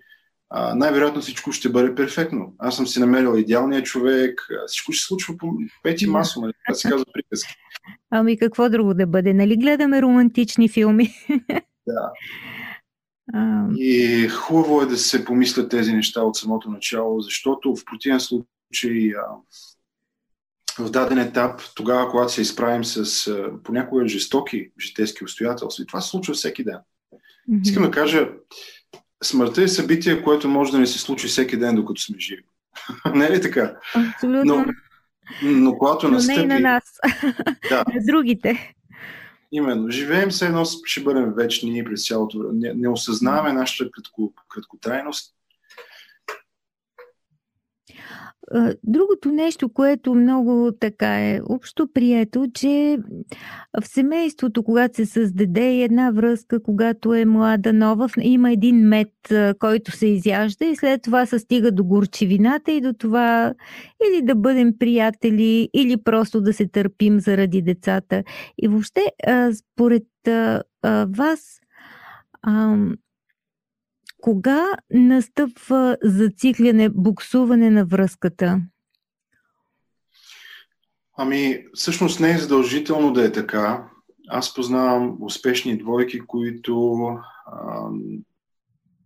най-вероятно 0.75 1.21
всичко 1.21 1.51
ще 1.51 1.69
бъде 1.69 1.95
перфектно. 1.95 2.53
Аз 2.59 2.75
съм 2.75 2.87
си 2.87 2.99
намерил 2.99 3.37
идеалния 3.37 3.83
човек, 3.83 4.47
всичко 4.67 4.91
ще 4.91 5.01
се 5.01 5.07
случва 5.07 5.37
по 5.37 5.51
пети 5.83 6.07
масо, 6.07 6.41
нали? 6.41 6.53
Това 6.65 6.75
се 6.75 6.89
казва 6.89 7.05
приказки. 7.13 7.53
Ами 8.11 8.37
какво 8.37 8.69
друго 8.69 8.93
да 8.93 9.07
бъде? 9.07 9.33
Нали 9.33 9.57
гледаме 9.57 10.01
романтични 10.01 10.69
филми? 10.69 11.13
Да. 11.87 12.11
И 13.77 14.27
хубаво 14.27 14.81
е 14.81 14.85
да 14.85 14.97
се 14.97 15.25
помислят 15.25 15.71
тези 15.71 15.93
неща 15.93 16.21
от 16.21 16.35
самото 16.35 16.69
начало, 16.69 17.21
защото 17.21 17.75
в 17.75 17.85
противен 17.85 18.19
случай 18.19 19.11
а, 19.17 19.35
в 20.79 20.89
даден 20.89 21.17
етап, 21.17 21.61
тогава, 21.75 22.09
когато 22.11 22.33
се 22.33 22.41
изправим 22.41 22.83
с 22.83 23.31
понякога 23.63 24.07
жестоки 24.07 24.71
житейски 24.81 25.23
обстоятелства, 25.23 25.83
и 25.83 25.85
това 25.85 26.01
се 26.01 26.09
случва 26.09 26.33
всеки 26.33 26.63
ден. 26.63 26.77
Mm-hmm. 27.49 27.61
Искам 27.61 27.83
да 27.83 27.91
кажа, 27.91 28.29
смъртта 29.23 29.63
е 29.63 29.67
събитие, 29.67 30.23
което 30.23 30.49
може 30.49 30.71
да 30.71 30.79
не 30.79 30.87
се 30.87 30.99
случи 30.99 31.27
всеки 31.27 31.57
ден, 31.57 31.75
докато 31.75 32.01
сме 32.01 32.19
живи. 32.19 32.43
не 33.15 33.25
е 33.25 33.31
ли 33.31 33.41
така? 33.41 33.75
Абсолютно. 33.93 34.55
Но, 34.55 34.65
но 35.43 35.77
когато 35.77 36.07
но 36.07 36.13
настъпи... 36.13 36.37
не 36.37 36.43
и 36.43 36.47
на 36.47 36.59
нас, 36.59 36.83
да. 37.69 37.83
на 37.93 38.05
другите. 38.05 38.73
Именно. 39.51 39.91
Живеем 39.91 40.31
се 40.31 40.45
едно, 40.45 40.63
ще 40.85 41.03
бъдем 41.03 41.33
вечни 41.33 41.83
през 41.83 42.07
цялото 42.07 42.39
време. 42.39 42.53
Не, 42.53 42.73
не 42.73 42.89
осъзнаваме 42.89 43.53
нашата 43.53 43.91
кратко, 43.91 44.33
краткотрайност 44.49 45.35
Другото 48.83 49.31
нещо, 49.31 49.69
което 49.69 50.15
много 50.15 50.71
така 50.79 51.29
е 51.29 51.39
общо 51.49 51.87
прието, 51.93 52.47
че 52.53 52.97
в 53.81 53.87
семейството, 53.87 54.63
когато 54.63 54.95
се 54.95 55.05
създаде 55.05 55.81
една 55.81 56.11
връзка, 56.11 56.63
когато 56.63 57.13
е 57.13 57.25
млада, 57.25 57.73
нова, 57.73 58.09
има 58.21 58.51
един 58.51 58.87
мед, 58.87 59.11
който 59.59 59.91
се 59.91 60.07
изяжда 60.07 60.65
и 60.65 60.75
след 60.75 61.01
това 61.01 61.25
се 61.25 61.39
стига 61.39 61.71
до 61.71 61.83
горчивината 61.83 62.71
и 62.71 62.81
до 62.81 62.93
това 62.93 63.53
или 64.07 64.21
да 64.21 64.35
бъдем 64.35 64.73
приятели, 64.79 65.69
или 65.73 65.97
просто 66.03 66.41
да 66.41 66.53
се 66.53 66.67
търпим 66.67 67.19
заради 67.19 67.61
децата. 67.61 68.23
И 68.57 68.67
въобще, 68.67 69.01
според 69.53 70.03
вас, 71.07 71.59
кога 74.25 74.65
настъпва 74.93 75.97
зацикляне, 76.03 76.89
буксуване 76.89 77.69
на 77.69 77.85
връзката? 77.85 78.61
Ами, 81.17 81.65
всъщност 81.73 82.19
не 82.19 82.31
е 82.31 82.37
задължително 82.37 83.13
да 83.13 83.25
е 83.25 83.31
така. 83.31 83.87
Аз 84.29 84.53
познавам 84.53 85.17
успешни 85.21 85.77
двойки, 85.77 86.19
които 86.19 87.05
а, 87.05 87.89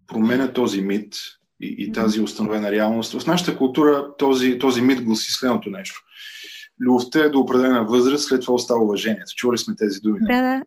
променят 0.08 0.54
този 0.54 0.82
мит 0.82 1.16
и, 1.62 1.76
и 1.80 1.92
тази 1.92 2.22
установена 2.22 2.72
реалност. 2.72 3.22
В 3.22 3.28
нашата 3.28 3.58
култура 3.58 4.16
този, 4.18 4.60
този 4.60 4.82
мит 4.82 5.04
гласи 5.04 5.32
следното 5.32 5.70
нещо. 5.70 6.02
Любовта 6.82 7.20
е 7.20 7.30
до 7.30 7.40
определена 7.40 7.86
възраст, 7.86 8.28
след 8.28 8.42
това 8.42 8.54
остава 8.54 8.82
уважението. 8.82 9.36
Чували 9.36 9.58
сме 9.58 9.76
тези 9.76 10.00
думи. 10.00 10.20
Да, 10.22 10.42
да. 10.42 10.64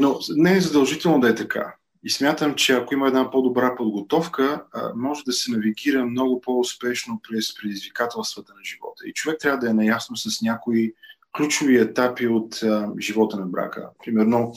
Но 0.00 0.18
не 0.36 0.56
е 0.56 0.60
задължително 0.60 1.20
да 1.20 1.28
е 1.28 1.34
така. 1.34 1.74
И 2.04 2.10
смятам, 2.10 2.54
че 2.54 2.72
ако 2.72 2.94
има 2.94 3.06
една 3.06 3.30
по-добра 3.30 3.74
подготовка, 3.76 4.64
може 4.96 5.24
да 5.24 5.32
се 5.32 5.50
навигира 5.50 6.06
много 6.06 6.40
по-успешно 6.40 7.20
през 7.28 7.54
предизвикателствата 7.54 8.52
на 8.52 8.64
живота. 8.64 9.02
И 9.06 9.12
човек 9.12 9.38
трябва 9.40 9.58
да 9.58 9.70
е 9.70 9.74
наясно 9.74 10.16
с 10.16 10.42
някои 10.42 10.92
ключови 11.36 11.76
етапи 11.76 12.26
от 12.26 12.60
живота 13.00 13.36
на 13.36 13.46
брака. 13.46 13.88
Примерно, 14.04 14.52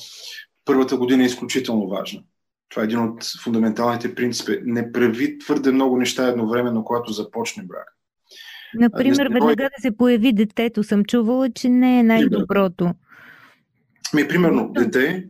първата 0.66 0.98
година 0.98 1.24
е 1.24 1.26
изключително 1.26 1.88
важна. 1.88 2.24
Това 2.70 2.84
е 2.84 2.86
един 2.86 3.00
от 3.00 3.24
фундаменталните 3.44 4.16
принципи. 4.16 4.60
Не 4.64 4.92
прави 4.92 5.40
твърде 5.40 5.72
много 5.72 5.98
неща 5.98 6.28
едновременно, 6.28 6.84
когато 6.84 7.12
започне 7.12 7.64
брак. 7.64 7.98
Например, 8.76 9.28
веднага 9.28 9.56
да 9.56 9.82
се 9.82 9.98
появи 9.98 10.34
детето, 10.34 10.84
съм 10.84 11.06
чувала, 11.06 11.50
че 11.50 11.70
не 11.70 12.00
е 12.00 12.04
най-доброто. 12.04 12.94
Ми, 14.14 14.28
примерно, 14.28 14.72
дете, 14.72 15.28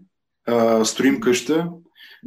а, 0.47 0.85
строим 0.85 1.19
къща, 1.19 1.69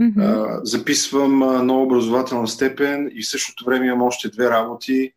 Mm-hmm. 0.00 0.22
А, 0.22 0.60
записвам 0.64 1.42
а, 1.42 1.62
нова 1.62 1.82
образователна 1.82 2.48
степен 2.48 3.10
и 3.14 3.22
в 3.22 3.28
същото 3.28 3.64
време 3.64 3.86
имам 3.86 4.02
още 4.02 4.28
две 4.28 4.50
работи. 4.50 5.12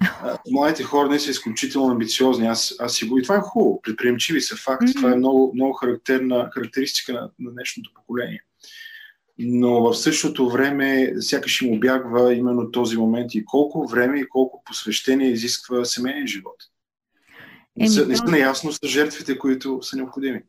А, 0.00 0.38
младите 0.50 0.82
хора 0.82 1.08
не 1.08 1.20
са 1.20 1.30
изключително 1.30 1.92
амбициозни. 1.92 2.46
Аз, 2.46 2.74
аз 2.78 2.94
си 2.94 3.04
го... 3.04 3.18
И 3.18 3.22
това 3.22 3.36
е 3.36 3.40
хубаво. 3.40 3.80
Предприемчиви 3.82 4.40
са 4.40 4.56
факт. 4.56 4.82
Mm-hmm. 4.82 4.96
Това 4.96 5.12
е 5.12 5.16
много, 5.16 5.52
много 5.54 5.72
характерна 5.72 6.50
характеристика 6.54 7.12
на, 7.12 7.30
на 7.38 7.50
днешното 7.50 7.90
поколение. 7.94 8.40
Но 9.38 9.82
в 9.82 9.94
същото 9.94 10.50
време 10.50 11.12
сякаш 11.20 11.62
им 11.62 11.74
обягва 11.74 12.34
именно 12.34 12.70
този 12.70 12.96
момент 12.96 13.34
и 13.34 13.44
колко 13.44 13.86
време 13.86 14.20
и 14.20 14.28
колко 14.28 14.62
посвещение 14.64 15.30
изисква 15.30 15.84
семейния 15.84 16.26
живот. 16.26 16.56
Не 17.76 17.88
са, 17.88 18.06
не 18.06 18.16
са 18.16 18.24
наясно 18.24 18.72
с 18.72 18.78
жертвите, 18.86 19.38
които 19.38 19.82
са 19.82 19.96
необходими 19.96 20.42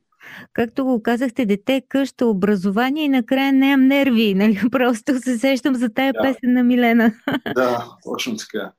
както 0.53 0.85
го 0.85 1.03
казахте, 1.03 1.45
дете, 1.45 1.81
къща, 1.89 2.25
образование 2.25 3.03
и 3.03 3.09
накрая 3.09 3.53
нямам 3.53 3.87
нерви. 3.87 4.33
Нали? 4.33 4.61
Просто 4.71 5.19
се 5.19 5.37
сещам 5.37 5.75
за 5.75 5.89
тая 5.89 6.13
да. 6.13 6.21
песен 6.21 6.53
на 6.53 6.63
Милена. 6.63 7.13
Да, 7.55 7.85
точно 8.03 8.37
така. 8.37 8.71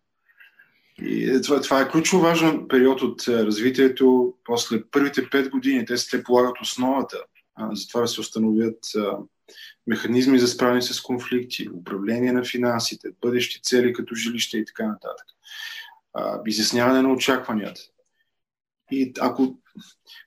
И 1.03 1.41
това, 1.43 1.61
това 1.61 1.81
е 1.81 1.89
ключово 1.89 2.23
важен 2.23 2.69
период 2.69 3.03
от 3.03 3.29
развитието. 3.29 4.35
После 4.45 4.83
първите 4.91 5.31
пет 5.31 5.49
години 5.51 5.87
те, 5.87 5.95
те 6.11 6.23
полагат 6.23 6.61
основата 6.63 7.17
а, 7.55 7.75
за 7.75 7.89
това 7.89 8.01
да 8.01 8.09
се 8.09 8.21
установят 8.21 8.79
а, 8.97 9.19
механизми 9.87 10.39
за 10.39 10.49
справяне 10.49 10.83
с 10.83 11.01
конфликти, 11.01 11.69
управление 11.75 12.33
на 12.33 12.45
финансите, 12.45 13.09
бъдещи 13.21 13.63
цели 13.63 13.93
като 13.93 14.15
жилище 14.15 14.59
и 14.59 14.65
така 14.65 14.87
нататък. 14.87 15.27
А, 16.15 16.41
изясняване 16.47 17.03
на 17.03 17.13
очакванията. 17.13 17.81
И 18.91 19.13
ако 19.21 19.59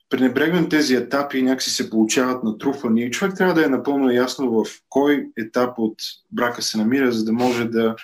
пренебрегнем 0.09 0.69
тези 0.69 0.95
етапи 0.95 1.37
и 1.37 1.41
някакси 1.41 1.69
се 1.69 1.89
получават 1.89 2.43
натрупвания, 2.43 3.07
и 3.07 3.11
човек 3.11 3.35
трябва 3.37 3.53
да 3.53 3.65
е 3.65 3.69
напълно 3.69 4.11
ясно 4.11 4.51
в 4.51 4.65
кой 4.89 5.27
етап 5.37 5.73
от 5.77 5.95
брака 6.31 6.61
се 6.61 6.77
намира, 6.77 7.11
за 7.11 7.25
да 7.25 7.33
може 7.33 7.65
да 7.65 7.95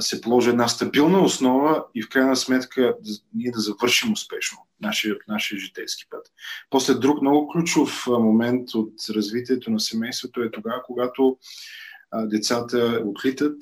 се 0.00 0.20
положи 0.20 0.50
една 0.50 0.68
стабилна 0.68 1.20
основа 1.20 1.84
и 1.94 2.02
в 2.02 2.08
крайна 2.08 2.36
сметка 2.36 2.94
ние 3.34 3.50
да 3.50 3.60
завършим 3.60 4.12
успешно 4.12 4.58
нашия, 4.80 5.16
нашия 5.28 5.60
житейски 5.60 6.04
път. 6.10 6.26
После 6.70 6.94
друг 6.94 7.22
много 7.22 7.48
ключов 7.48 8.06
момент 8.06 8.74
от 8.74 8.94
развитието 9.10 9.70
на 9.70 9.80
семейството 9.80 10.42
е 10.42 10.50
тогава, 10.50 10.82
когато 10.86 11.38
децата 12.14 13.02
отлитат, 13.06 13.56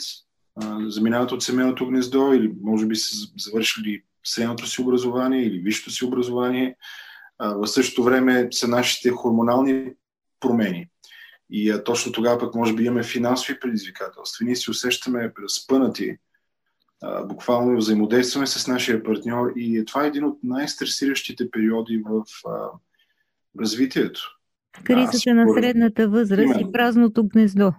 заминават 0.87 1.33
от 1.33 1.43
семейното 1.43 1.87
гнездо 1.87 2.33
или 2.33 2.53
може 2.63 2.87
би 2.87 2.97
са 2.97 3.27
завършили 3.39 4.03
средното 4.25 4.67
си 4.67 4.83
образование 4.83 5.43
или 5.43 5.59
висшето 5.59 5.91
си 5.91 6.05
образование. 6.05 6.77
В 7.41 7.67
същото 7.67 8.05
време 8.05 8.49
са 8.51 8.69
нашите 8.69 9.11
хормонални 9.11 9.93
промени. 10.41 10.89
И 11.51 11.71
а, 11.71 11.85
точно 11.85 12.13
тогава 12.13 12.39
пък 12.39 12.55
може 12.55 12.75
би 12.75 12.85
имаме 12.85 13.03
финансови 13.03 13.61
предизвикателства. 13.61 14.45
Ние 14.45 14.57
се 14.57 14.71
усещаме 14.71 15.33
разпънати, 15.43 16.17
а, 17.03 17.25
буквално 17.25 17.77
взаимодействаме 17.77 18.47
с 18.47 18.67
нашия 18.67 19.03
партньор 19.03 19.53
и 19.57 19.85
това 19.85 20.05
е 20.05 20.09
един 20.09 20.25
от 20.25 20.39
най-стресиращите 20.43 21.51
периоди 21.51 22.03
в 22.07 22.25
а, 22.49 22.69
развитието. 23.61 24.21
Кризата 24.85 25.35
на 25.35 25.55
средната 25.55 26.09
възраст 26.09 26.43
Именно. 26.43 26.69
и 26.69 26.73
празното 26.73 27.29
гнездо. 27.29 27.73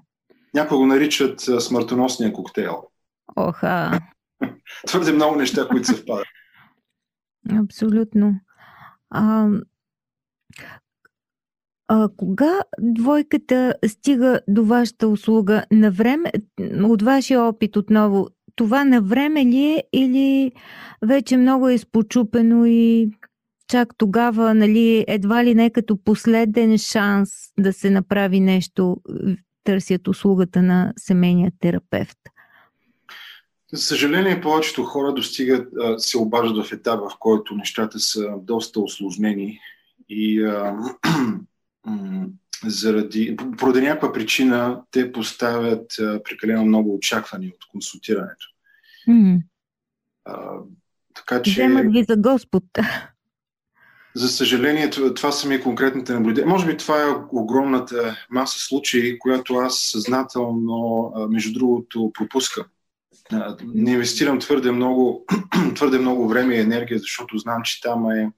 Някои 0.54 0.78
го 0.78 0.86
наричат 0.86 1.40
смъртоносния 1.40 2.34
коктейл. 2.34 2.84
Оха. 3.36 4.00
Твърде 4.88 5.12
много 5.12 5.36
неща, 5.36 5.68
които 5.68 5.88
се 5.88 5.96
впадат. 5.96 6.28
Абсолютно. 7.50 8.36
А, 9.10 9.48
а, 11.88 12.10
кога 12.18 12.60
двойката 12.80 13.74
стига 13.88 14.40
до 14.48 14.66
вашата 14.66 15.08
услуга? 15.08 15.66
На 15.72 15.92
време, 15.92 16.32
от 16.84 17.02
вашия 17.02 17.42
опит 17.42 17.76
отново, 17.76 18.28
това 18.56 18.84
на 18.84 19.02
време 19.02 19.46
ли 19.46 19.66
е 19.66 19.84
или 19.94 20.52
вече 21.02 21.38
много 21.38 21.70
е 21.70 21.74
изпочупено 21.74 22.66
и 22.66 23.12
чак 23.68 23.98
тогава, 23.98 24.54
нали, 24.54 25.06
едва 25.08 25.46
ли 25.46 25.56
не 25.56 25.70
като 25.70 26.04
последен 26.04 26.78
шанс 26.78 27.30
да 27.60 27.74
се 27.74 27.90
направи 27.90 28.40
нещо, 28.40 28.98
търсят 29.64 30.08
услугата 30.08 30.62
на 30.62 30.94
семейния 30.98 31.52
терапевт? 31.60 32.18
За 33.74 33.84
съжаление, 33.84 34.42
повечето 34.42 34.84
хора 34.84 35.14
достигат, 35.14 35.74
се 35.98 36.18
обаждат 36.18 36.68
в 36.68 36.72
етап, 36.72 37.00
в 37.00 37.18
който 37.20 37.56
нещата 37.56 38.00
са 38.00 38.34
доста 38.42 38.80
осложнени 38.80 39.60
и 40.10 40.44
а, 40.44 40.78
заради, 42.66 43.38
поради 43.58 43.82
някаква 43.82 44.14
причина 44.14 44.82
те 44.92 45.12
поставят 45.12 46.00
а, 46.00 46.24
прекалено 46.24 46.66
много 46.66 46.96
очаквания 46.96 47.52
от 47.56 47.72
консултирането. 47.72 48.46
Mm. 49.10 49.42
А, 50.26 50.58
така 51.14 51.42
че. 51.42 51.52
Вземат 51.52 51.92
ви 51.92 52.06
за 52.10 52.16
Господ. 52.18 52.64
За 54.16 54.28
съжаление, 54.28 54.90
това 54.90 55.32
са 55.32 55.48
ми 55.48 55.62
конкретните 55.62 56.14
наблюдения. 56.14 56.50
Може 56.50 56.66
би 56.66 56.78
това 56.78 57.02
е 57.02 57.16
огромната 57.32 58.18
маса 58.30 58.60
случаи, 58.60 59.20
която 59.20 59.56
аз 59.56 59.78
съзнателно, 59.78 61.12
между 61.30 61.54
другото, 61.54 62.12
пропускам. 62.14 62.66
Не 63.64 63.92
инвестирам 63.92 64.40
твърде 64.40 64.72
много, 64.72 65.26
твърде 65.76 66.00
много 66.00 66.28
време 66.28 66.56
и 66.56 66.60
енергия, 66.60 67.00
защото 67.00 67.38
знам, 67.38 67.62
че 67.64 67.82
там 67.82 68.12
е 68.12 68.32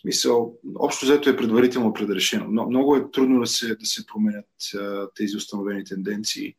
смисъл, 0.00 0.54
общо 0.78 1.06
взето 1.06 1.30
е 1.30 1.36
предварително 1.36 1.92
предрешено. 1.92 2.46
Но, 2.48 2.66
много 2.66 2.96
е 2.96 3.10
трудно 3.10 3.40
да 3.40 3.46
се, 3.46 3.76
да 3.76 3.86
се 3.86 4.06
променят 4.06 4.46
а, 4.74 5.06
тези 5.14 5.36
установени 5.36 5.84
тенденции. 5.84 6.54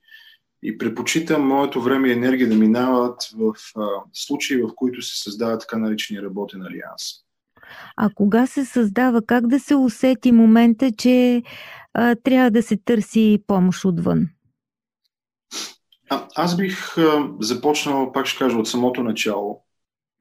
И 0.64 0.78
предпочитам 0.78 1.48
моето 1.48 1.82
време 1.82 2.08
и 2.08 2.12
енергия 2.12 2.50
да 2.50 2.56
минават 2.56 3.30
в 3.38 3.54
а, 3.78 3.88
случаи, 4.14 4.62
в 4.62 4.70
които 4.76 5.02
се 5.02 5.24
създава 5.24 5.58
така 5.58 5.78
наречения 5.78 6.24
работен 6.24 6.62
алианс. 6.62 7.04
А 7.98 8.10
кога 8.16 8.48
се 8.48 8.66
създава, 8.66 9.22
как 9.22 9.48
да 9.48 9.60
се 9.60 9.76
усети 9.76 10.32
момента, 10.32 10.92
че 10.92 11.44
а, 11.94 12.16
трябва 12.16 12.52
да 12.52 12.64
се 12.64 12.78
търси 12.86 13.44
помощ 13.48 13.86
отвън? 13.86 14.28
А, 16.10 16.28
аз 16.36 16.58
бих 16.58 16.98
а, 16.98 17.30
започнал, 17.40 18.12
пак 18.12 18.26
ще 18.26 18.40
кажа, 18.40 18.58
от 18.58 18.68
самото 18.68 19.04
начало 19.04 19.64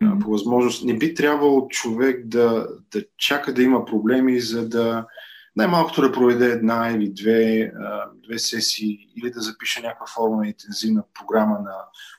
mm-hmm. 0.03 0.19
по 0.19 0.31
възможност. 0.31 0.85
Не 0.85 0.99
би 0.99 1.15
трябвало 1.15 1.69
човек 1.69 2.27
да, 2.27 2.69
да 2.93 3.05
чака 3.17 3.55
да 3.55 3.63
има 3.63 3.85
проблеми, 3.85 4.41
за 4.41 4.69
да 4.69 5.07
най-малкото 5.59 6.03
да 6.03 6.13
проведе 6.13 6.47
една 6.47 6.91
или 6.91 7.13
две, 7.13 7.73
две 8.25 8.39
сесии 8.39 8.99
или 9.17 9.31
да 9.31 9.41
запише 9.41 9.83
някаква 9.83 10.07
форма 10.07 10.37
на 10.37 10.47
интензивна 10.47 11.05
програма 11.15 11.59
на 11.59 11.75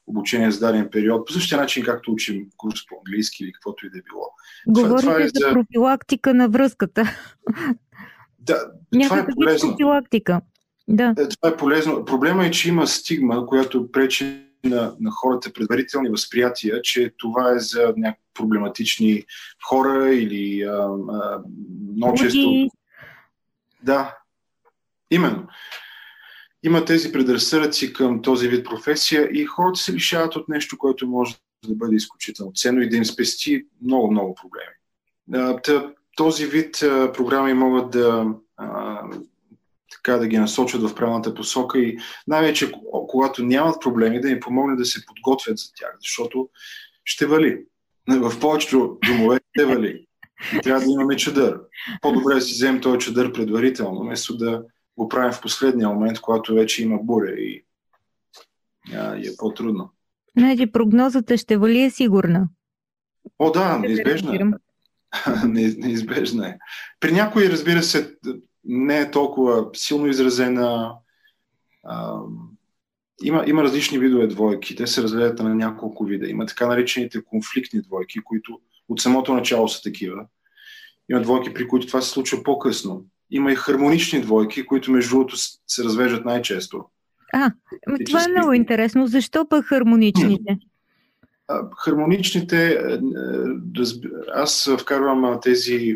обучение 0.08 0.52
за 0.52 0.60
даден 0.60 0.90
период, 0.92 1.28
по 1.28 1.34
същия 1.34 1.58
начин, 1.58 1.84
както 1.84 2.12
учим 2.12 2.46
курс 2.58 2.80
по 2.90 2.96
английски 2.98 3.44
или 3.44 3.52
каквото 3.52 3.86
и 3.86 3.90
да 3.90 3.98
било. 3.98 4.26
Говорите 4.68 5.06
това, 5.06 5.14
това 5.14 5.24
е 5.24 5.28
за, 5.28 5.54
профилактика 5.54 6.34
на 6.34 6.50
връзката. 6.50 7.04
Да, 8.40 8.72
това 9.04 9.20
е 9.20 9.28
полезно. 9.36 9.70
профилактика. 9.70 10.42
Да. 10.89 11.13
Е, 11.17 11.28
това 11.28 11.49
е 11.49 11.58
полезно. 11.58 12.06
Проблема 12.06 12.45
е, 12.45 12.52
че 12.52 12.69
има 12.69 12.88
стигма, 12.88 13.45
която 13.45 13.91
пречи 13.91 14.45
на, 14.63 14.95
на 14.99 15.12
хората 15.12 15.54
предварителни 15.54 16.10
възприятия, 16.10 16.82
че 16.82 17.13
това 17.17 17.52
е 17.52 17.60
за 17.60 17.93
някакви 17.97 18.25
проблематични 18.34 19.25
хора 19.67 20.15
или 20.15 20.62
а, 20.62 20.89
а, 21.12 21.41
много 21.95 22.17
често. 22.17 22.69
Да, 23.84 24.17
именно. 25.12 25.47
Има 26.63 26.86
тези 26.86 27.12
предразсъдъци 27.12 27.93
към 27.93 28.21
този 28.21 28.47
вид 28.47 28.65
професия 28.65 29.30
и 29.32 29.45
хората 29.45 29.80
се 29.80 29.93
лишават 29.93 30.36
от 30.36 30.49
нещо, 30.49 30.78
което 30.78 31.08
може 31.08 31.36
да 31.67 31.75
бъде 31.75 31.95
изключително 31.95 32.54
ценно 32.54 32.82
и 32.82 32.89
да 32.89 32.97
им 32.97 33.06
спести 33.06 33.65
много, 33.82 34.12
много 34.12 34.36
проблеми. 34.36 35.56
Този 36.15 36.45
вид 36.45 36.78
програми 37.13 37.54
могат 37.54 37.91
да 37.91 38.25
така 39.91 40.17
да 40.17 40.28
ги 40.28 40.38
насочат 40.38 40.82
в 40.82 40.95
правилната 40.95 41.34
посока 41.34 41.80
и 41.80 41.97
най-вече 42.28 42.71
когато 43.08 43.43
нямат 43.43 43.82
проблеми 43.82 44.21
да 44.21 44.30
им 44.30 44.39
помогне 44.39 44.75
да 44.75 44.86
се 44.86 45.06
подготвят 45.06 45.58
за 45.58 45.65
тях, 45.75 45.97
защото 46.02 46.49
ще 47.06 47.25
вали. 47.25 47.65
В 48.10 48.39
повечето 48.39 48.97
домове 49.08 49.39
ще 49.56 49.65
вали. 49.65 50.06
И 50.56 50.62
трябва 50.62 50.86
да 50.86 50.91
имаме 50.91 51.15
чадър. 51.15 51.62
По-добре 52.02 52.34
да 52.34 52.41
си 52.41 52.54
вземем 52.54 52.82
този 52.82 52.99
чадър 52.99 53.34
предварително, 53.34 53.99
вместо 53.99 54.38
да 54.38 54.63
го 54.97 55.10
правим 55.10 55.34
в 55.34 55.41
последния 55.41 55.89
момент, 55.89 56.21
когато 56.21 56.54
вече 56.54 56.84
има 56.84 56.97
буря 57.02 57.32
и, 57.32 57.65
а, 58.93 59.15
и 59.15 59.28
е 59.28 59.32
по-трудно. 59.38 59.89
Значи 60.38 60.71
прогнозата 60.71 61.38
ще 61.38 61.58
вали 61.58 61.82
е 61.82 61.89
сигурна. 61.89 62.47
О, 63.39 63.52
да, 63.52 63.78
неизбежна 63.78 64.36
е. 64.36 64.39
неизбежна 65.47 66.47
е. 66.47 66.58
При 66.99 67.12
някои, 67.12 67.49
разбира 67.49 67.84
се, 67.84 68.15
не 68.65 69.00
е 69.00 69.12
толкова 69.12 69.69
силно 69.74 70.08
изразена. 70.08 70.95
А, 71.84 72.19
има, 73.24 73.43
има 73.48 73.63
различни 73.63 74.00
видове 74.00 74.28
двойки. 74.28 74.76
Те 74.76 74.88
се 74.88 75.04
разгледат 75.04 75.39
на 75.39 75.56
няколко 75.56 76.06
вида. 76.06 76.28
Има 76.28 76.45
така 76.45 76.67
наречените 76.67 77.24
конфликтни 77.24 77.82
двойки, 77.82 78.19
които 78.19 78.60
от 78.89 79.02
самото 79.02 79.34
начало 79.34 79.67
са 79.67 79.82
такива. 79.82 80.26
Има 81.12 81.22
двойки, 81.22 81.54
при 81.54 81.67
които 81.67 81.88
това 81.88 82.02
се 82.02 82.10
случва 82.10 82.43
по-късно. 82.43 83.06
Има 83.32 83.52
и 83.52 83.56
хармонични 83.56 84.22
двойки, 84.22 84.65
които 84.65 84.91
между 84.91 85.10
другото 85.10 85.36
се 85.67 85.84
развеждат 85.84 86.26
най-често. 86.26 86.86
А, 87.34 87.52
това 88.06 88.24
е 88.24 88.32
много 88.32 88.54
интересно. 88.54 89.08
Защо 89.08 89.48
пък 89.50 89.65
хармоничните? 89.65 90.58
Хармоничните, 91.84 92.67
е, 92.67 92.93
е, 92.93 93.00
аз 94.34 94.69
вкарвам 94.80 95.39
тези 95.41 95.95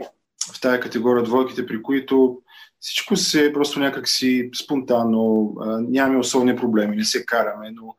в 0.54 0.62
тая 0.62 0.80
категория 0.80 1.24
двойките, 1.24 1.66
при 1.66 1.82
които 1.82 2.42
всичко 2.84 3.16
се 3.16 3.46
е 3.46 3.54
просто 3.54 3.80
някакси 3.80 4.50
спонтанно, 4.56 5.56
нямаме 5.90 6.20
особени 6.20 6.56
проблеми, 6.56 6.96
не 6.96 7.06
се 7.06 7.26
караме, 7.26 7.72
но, 7.72 7.96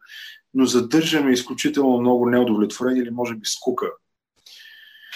но 0.54 0.66
задържаме 0.66 1.32
изключително 1.32 2.00
много 2.00 2.30
неудовлетворение 2.30 3.02
или 3.02 3.10
може 3.10 3.34
би 3.34 3.40
скука. 3.44 3.86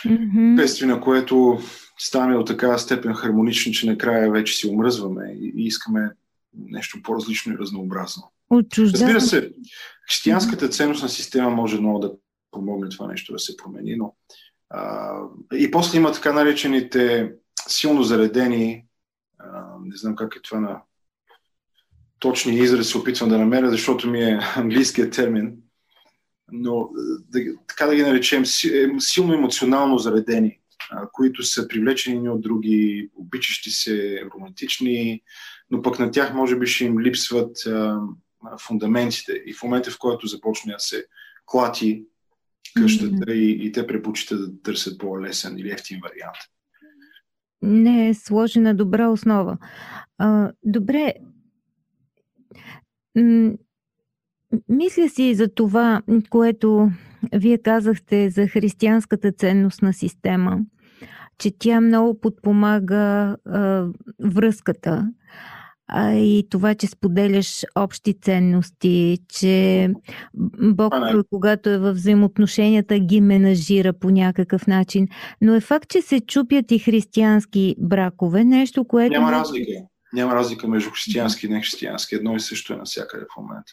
Mm-hmm. 0.07 0.85
на 0.85 1.01
което 1.01 1.59
ставаме 1.99 2.37
от 2.37 2.47
такава 2.47 2.79
степен 2.79 3.15
хармонични, 3.15 3.73
че 3.73 3.87
накрая 3.87 4.31
вече 4.31 4.57
си 4.57 4.69
омръзваме 4.69 5.37
и, 5.41 5.53
искаме 5.57 6.11
нещо 6.59 6.99
по-различно 7.03 7.55
и 7.55 7.59
разнообразно. 7.59 8.33
Отчуждава. 8.51 9.05
Разбира 9.05 9.21
се, 9.21 9.53
християнската 10.09 10.69
ценностна 10.69 11.09
система 11.09 11.51
може 11.51 11.81
много 11.81 11.99
да 11.99 12.13
помогне 12.51 12.89
това 12.89 13.07
нещо 13.07 13.33
да 13.33 13.39
се 13.39 13.57
промени, 13.57 13.97
но 13.97 14.15
а, 14.71 15.13
и 15.55 15.71
после 15.71 15.99
има 15.99 16.13
така 16.13 16.33
наречените 16.33 17.33
силно 17.69 18.03
заредени, 18.03 18.88
а, 19.39 19.77
не 19.85 19.97
знам 19.97 20.17
как 20.17 20.37
е 20.37 20.43
това 20.43 20.61
на 20.61 20.81
точния 22.19 22.65
израз 22.65 22.89
се 22.89 22.99
опитвам 22.99 23.29
да 23.29 23.39
намеря, 23.39 23.71
защото 23.71 24.11
ми 24.11 24.25
е 24.25 24.41
английският 24.57 25.13
термин, 25.13 25.57
но 26.53 26.91
да, 27.29 27.41
така 27.67 27.87
да 27.87 27.95
ги 27.95 28.03
наречем 28.03 28.43
е, 28.43 28.47
силно 28.99 29.35
емоционално 29.35 29.99
заредени, 29.99 30.61
а, 30.91 31.09
които 31.13 31.43
са 31.43 31.69
привлечени 31.69 32.29
от 32.29 32.41
други, 32.41 33.11
обичащи 33.15 33.71
се, 33.71 34.25
романтични, 34.35 35.23
но 35.71 35.83
пък 35.83 35.99
на 35.99 36.11
тях 36.11 36.35
може 36.35 36.59
би 36.59 36.67
ще 36.67 36.85
им 36.85 37.01
липсват 37.01 37.67
а, 37.67 38.01
фундаментите. 38.61 39.43
И 39.47 39.55
в 39.55 39.63
момента, 39.63 39.91
в 39.91 39.99
който 39.99 40.27
започне 40.27 40.73
да 40.73 40.79
се 40.79 41.07
клати 41.47 42.05
къщата 42.77 43.15
mm-hmm. 43.15 43.33
и, 43.33 43.67
и 43.67 43.73
те 43.73 43.87
предпочитат 43.87 44.41
да 44.41 44.63
търсят 44.63 44.99
по-лесен 44.99 45.59
или 45.59 45.71
ефтин 45.71 46.01
вариант. 46.03 46.37
Не 47.63 48.09
е 48.09 48.15
сложена 48.15 48.75
добра 48.75 49.09
основа. 49.09 49.59
А, 50.19 50.53
добре. 50.65 51.15
М- 53.17 53.53
мисля 54.69 55.09
си 55.09 55.35
за 55.35 55.49
това, 55.55 56.03
което 56.31 56.91
вие 57.35 57.59
казахте 57.59 58.31
за 58.31 58.47
християнската 58.47 59.33
ценностна 59.33 59.93
система, 59.93 60.61
че 61.39 61.59
тя 61.59 61.81
много 61.81 62.21
подпомага 62.21 63.37
а, 63.45 63.87
връзката 64.25 65.13
а 65.89 66.13
и 66.13 66.47
това, 66.51 66.75
че 66.75 66.87
споделяш 66.87 67.65
общи 67.75 68.15
ценности, 68.23 69.19
че 69.29 69.89
Бог, 70.61 70.95
а, 70.95 71.23
когато 71.31 71.71
е 71.71 71.79
във 71.79 71.97
взаимоотношенията, 71.97 72.99
ги 72.99 73.21
менажира 73.21 73.93
по 73.93 74.11
някакъв 74.11 74.67
начин. 74.67 75.09
Но 75.41 75.55
е 75.55 75.61
факт, 75.61 75.89
че 75.89 76.03
се 76.03 76.21
чупят 76.21 76.71
и 76.71 76.79
християнски 76.79 77.77
бракове, 77.79 78.45
нещо, 78.45 78.85
което... 78.85 79.13
Няма 79.13 79.33
разлика. 79.33 79.73
Няма 80.13 80.35
разлика 80.35 80.69
между 80.69 80.91
християнски 80.91 81.47
и 81.47 81.49
нехристиянски. 81.49 82.15
Едно 82.15 82.37
и 82.37 82.41
също 82.41 82.73
е 82.73 82.77
навсякъде 82.77 83.25
в 83.25 83.37
момента. 83.41 83.73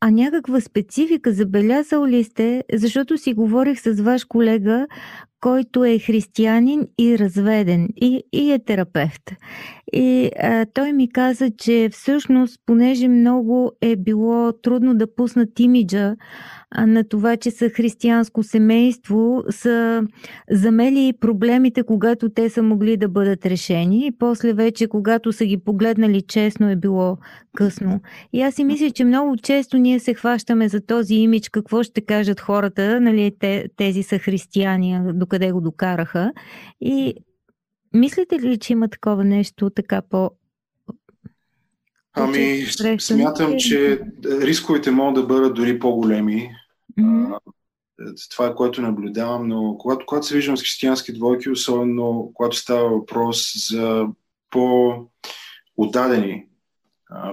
А 0.00 0.10
някаква 0.10 0.60
специфика 0.60 1.32
забелязал 1.32 2.06
ли 2.06 2.24
сте, 2.24 2.64
защото 2.72 3.18
си 3.18 3.34
говорих 3.34 3.80
с 3.80 4.02
ваш 4.02 4.24
колега, 4.24 4.86
който 5.40 5.84
е 5.84 5.98
християнин 5.98 6.88
и 6.98 7.18
разведен 7.18 7.88
и, 7.96 8.22
и 8.32 8.52
е 8.52 8.58
терапевт. 8.58 9.22
И 9.92 10.30
а, 10.42 10.66
той 10.74 10.92
ми 10.92 11.12
каза, 11.12 11.50
че 11.50 11.88
всъщност, 11.92 12.60
понеже 12.66 13.08
много 13.08 13.72
е 13.80 13.96
било 13.96 14.52
трудно 14.52 14.94
да 14.94 15.14
пуснат 15.14 15.60
имиджа 15.60 16.16
а, 16.70 16.86
на 16.86 17.04
това, 17.04 17.36
че 17.36 17.50
са 17.50 17.68
християнско 17.68 18.42
семейство, 18.42 19.44
са 19.50 20.02
замели 20.50 21.12
проблемите, 21.20 21.82
когато 21.82 22.28
те 22.28 22.50
са 22.50 22.62
могли 22.62 22.96
да 22.96 23.08
бъдат 23.08 23.46
решени 23.46 24.06
и 24.06 24.12
после 24.18 24.52
вече, 24.52 24.88
когато 24.88 25.32
са 25.32 25.44
ги 25.44 25.56
погледнали 25.56 26.22
честно, 26.22 26.70
е 26.70 26.76
било 26.76 27.18
късно. 27.56 28.00
И 28.32 28.42
аз 28.42 28.54
си 28.54 28.64
мисля, 28.64 28.90
че 28.90 29.04
много 29.04 29.36
често 29.36 29.78
ние 29.78 29.98
се 29.98 30.14
хващаме 30.14 30.68
за 30.68 30.80
този 30.80 31.14
имидж, 31.14 31.48
какво 31.48 31.82
ще 31.82 32.00
кажат 32.00 32.40
хората, 32.40 33.00
нали, 33.00 33.32
те, 33.40 33.68
тези 33.76 34.02
са 34.02 34.18
християни, 34.18 35.00
докъде 35.30 35.52
го 35.52 35.60
докараха. 35.60 36.32
И 36.80 37.14
Мислите 37.92 38.38
ли, 38.38 38.58
че 38.58 38.72
има 38.72 38.88
такова 38.88 39.24
нещо 39.24 39.70
така 39.70 40.02
по... 40.02 40.30
Ами, 42.12 42.66
смятам, 42.98 43.54
че 43.58 44.00
рисковете 44.24 44.90
могат 44.90 45.14
да 45.14 45.26
бъдат 45.26 45.54
дори 45.54 45.78
по-големи. 45.78 46.50
Mm-hmm. 46.98 47.38
Това 48.30 48.46
е 48.46 48.54
което 48.54 48.82
наблюдавам, 48.82 49.48
но 49.48 49.76
когато, 49.78 50.06
когато 50.06 50.26
се 50.26 50.34
виждам 50.34 50.56
с 50.56 50.62
християнски 50.62 51.12
двойки, 51.12 51.50
особено 51.50 52.30
когато 52.34 52.56
става 52.56 52.88
въпрос 52.88 53.52
за 53.70 54.06
по-отдадени, 54.50 56.46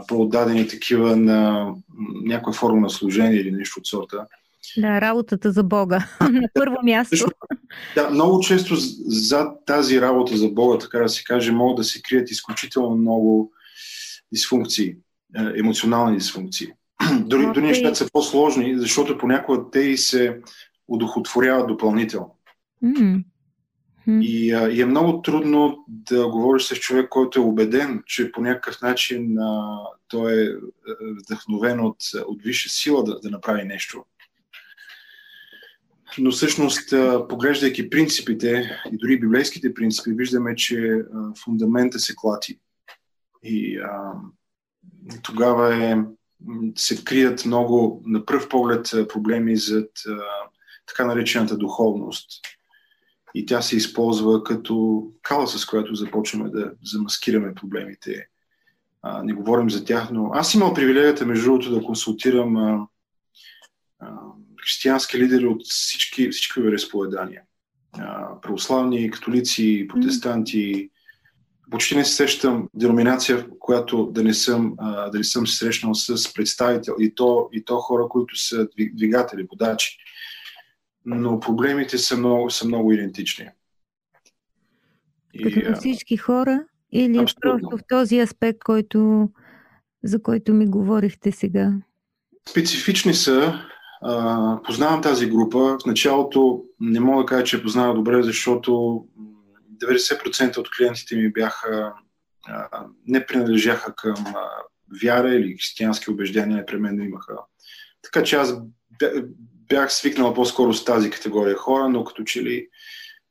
по-отдадени 0.07 0.67
такива 0.67 1.15
на 1.15 1.71
някаква 2.23 2.53
форма 2.53 2.81
на 2.81 2.89
служение 2.89 3.39
или 3.39 3.51
нещо 3.51 3.79
от 3.79 3.87
сорта, 3.87 4.25
да, 4.77 5.01
работата 5.01 5.51
за 5.51 5.63
Бога 5.63 6.07
на 6.21 6.49
първо 6.53 6.75
място. 6.83 7.25
Да, 7.95 8.09
много 8.09 8.39
често 8.39 8.75
зад 9.05 9.65
тази 9.65 10.01
работа 10.01 10.37
за 10.37 10.49
Бога, 10.49 10.77
така 10.77 10.99
да 10.99 11.09
се 11.09 11.23
каже, 11.23 11.51
могат 11.51 11.77
да 11.77 11.83
се 11.83 12.01
крият 12.01 12.31
изключително 12.31 12.97
много 12.97 13.51
дисфункции, 14.33 14.95
е, 15.37 15.59
емоционални 15.59 16.17
дисфункции. 16.17 16.67
Дори, 17.19 17.45
okay. 17.45 17.53
дори 17.53 17.65
нещата 17.65 17.95
са 17.95 18.11
по-сложни, 18.13 18.79
защото 18.79 19.17
понякога 19.17 19.71
те 19.71 19.79
и 19.79 19.97
се 19.97 20.39
удохотворяват 20.87 21.67
допълнително. 21.67 22.35
Mm-hmm. 22.83 23.23
И, 24.21 24.53
а, 24.53 24.69
и 24.69 24.81
е 24.81 24.85
много 24.85 25.21
трудно 25.21 25.85
да 25.87 26.29
говориш 26.29 26.63
с 26.63 26.75
човек, 26.75 27.09
който 27.09 27.39
е 27.39 27.43
убеден, 27.43 28.03
че 28.05 28.31
по 28.31 28.41
някакъв 28.41 28.81
начин 28.81 29.37
а, 29.37 29.79
той 30.07 30.43
е 30.43 30.55
вдъхновен 31.19 31.79
от, 31.79 31.97
от 32.27 32.41
висша 32.41 32.69
сила 32.69 33.03
да, 33.03 33.19
да 33.19 33.29
направи 33.29 33.63
нещо 33.63 34.03
но 36.19 36.31
всъщност, 36.31 36.93
поглеждайки 37.29 37.89
принципите 37.89 38.79
и 38.91 38.97
дори 38.97 39.19
библейските 39.19 39.73
принципи, 39.73 40.11
виждаме, 40.13 40.55
че 40.55 41.01
фундамента 41.43 41.99
се 41.99 42.15
клати. 42.15 42.59
И 43.43 43.77
а, 43.77 44.11
тогава 45.23 45.83
е, 45.85 45.97
се 46.75 47.03
крият 47.03 47.45
много, 47.45 48.03
на 48.05 48.25
пръв 48.25 48.49
поглед, 48.49 48.91
проблеми 49.09 49.57
зад 49.57 49.91
така 50.87 51.05
наречената 51.05 51.57
духовност. 51.57 52.29
И 53.35 53.45
тя 53.45 53.61
се 53.61 53.77
използва 53.77 54.43
като 54.43 55.07
кала, 55.21 55.47
с 55.47 55.65
която 55.65 55.95
започваме 55.95 56.49
да 56.49 56.71
замаскираме 56.83 57.53
проблемите. 57.53 58.27
А, 59.01 59.23
не 59.23 59.33
говорим 59.33 59.69
за 59.69 59.85
тях, 59.85 60.11
но 60.11 60.29
аз 60.33 60.53
имам 60.53 60.73
привилегията, 60.73 61.25
между 61.25 61.45
другото, 61.45 61.71
да 61.71 61.83
консултирам 61.83 62.57
а, 62.57 62.87
а, 63.99 64.15
християнски 64.63 65.17
лидери 65.17 65.45
от 65.45 65.65
всички, 65.65 66.29
всички 66.29 66.61
вероисповедания. 66.61 67.41
Православни, 68.41 69.11
католици, 69.11 69.87
протестанти. 69.89 70.89
Почти 71.71 71.95
не 71.95 72.05
се 72.05 72.15
срещам 72.15 72.69
деноминация, 72.73 73.37
в 73.37 73.45
която 73.59 74.05
да 74.05 74.23
не 74.23 74.33
съм, 74.33 74.75
да 75.11 75.17
не 75.17 75.23
съм 75.23 75.47
се 75.47 75.57
срещнал 75.57 75.95
с 75.95 76.33
представител 76.33 76.95
и 76.99 77.15
то, 77.15 77.49
и 77.53 77.65
то 77.65 77.79
хора, 77.79 78.07
които 78.09 78.35
са 78.35 78.67
двигатели, 78.93 79.47
водачи. 79.51 79.97
Но 81.05 81.39
проблемите 81.39 81.97
са 81.97 82.17
много, 82.17 82.49
са 82.49 82.67
много 82.67 82.93
идентични. 82.93 83.49
Като 85.43 85.69
на 85.69 85.75
всички 85.75 86.17
хора 86.17 86.63
или 86.91 87.17
абсолютно. 87.17 87.41
просто 87.41 87.77
в 87.77 87.79
този 87.89 88.19
аспект, 88.19 88.59
който, 88.59 89.29
за 90.03 90.21
който 90.21 90.53
ми 90.53 90.67
говорихте 90.67 91.31
сега? 91.31 91.73
Специфични 92.49 93.13
са, 93.13 93.61
познавам 94.65 95.01
тази 95.01 95.29
група. 95.29 95.57
В 95.57 95.85
началото 95.85 96.63
не 96.79 96.99
мога 96.99 97.23
да 97.23 97.25
кажа, 97.25 97.43
че 97.43 97.57
я 97.57 97.63
познава 97.63 97.93
добре, 97.93 98.23
защото 98.23 98.71
90% 99.81 100.57
от 100.57 100.69
клиентите 100.77 101.15
ми 101.15 101.31
бяха 101.31 101.93
а, 102.47 102.85
не 103.07 103.25
принадлежаха 103.25 103.95
към 103.95 104.25
а, 104.27 104.49
вяра 105.03 105.29
или 105.29 105.53
християнски 105.53 106.11
убеждения, 106.11 106.57
непременно 106.57 107.03
имаха. 107.03 107.33
Така 108.01 108.23
че 108.23 108.35
аз 108.35 108.53
бях 109.69 109.93
свикнал 109.93 110.33
по-скоро 110.33 110.73
с 110.73 110.85
тази 110.85 111.09
категория 111.09 111.55
хора, 111.55 111.89
но 111.89 112.03
като 112.03 112.23
че 112.23 112.43
ли, 112.43 112.67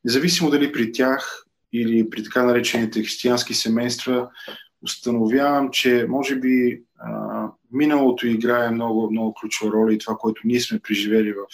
независимо 0.05 0.49
дали 0.49 0.71
при 0.71 0.91
тях 0.91 1.45
или 1.73 2.09
при 2.09 2.23
така 2.23 2.43
наречените 2.43 3.01
християнски 3.01 3.53
семейства, 3.53 4.29
установявам, 4.81 5.69
че 5.71 6.05
може 6.09 6.35
би 6.35 6.81
а, 6.99 7.26
миналото 7.71 8.27
играе 8.27 8.71
много, 8.71 9.11
много 9.11 9.33
ключова 9.33 9.71
роля 9.71 9.93
и 9.93 9.97
това, 9.97 10.17
което 10.17 10.41
ние 10.45 10.59
сме 10.59 10.79
преживели 10.79 11.33
в 11.33 11.45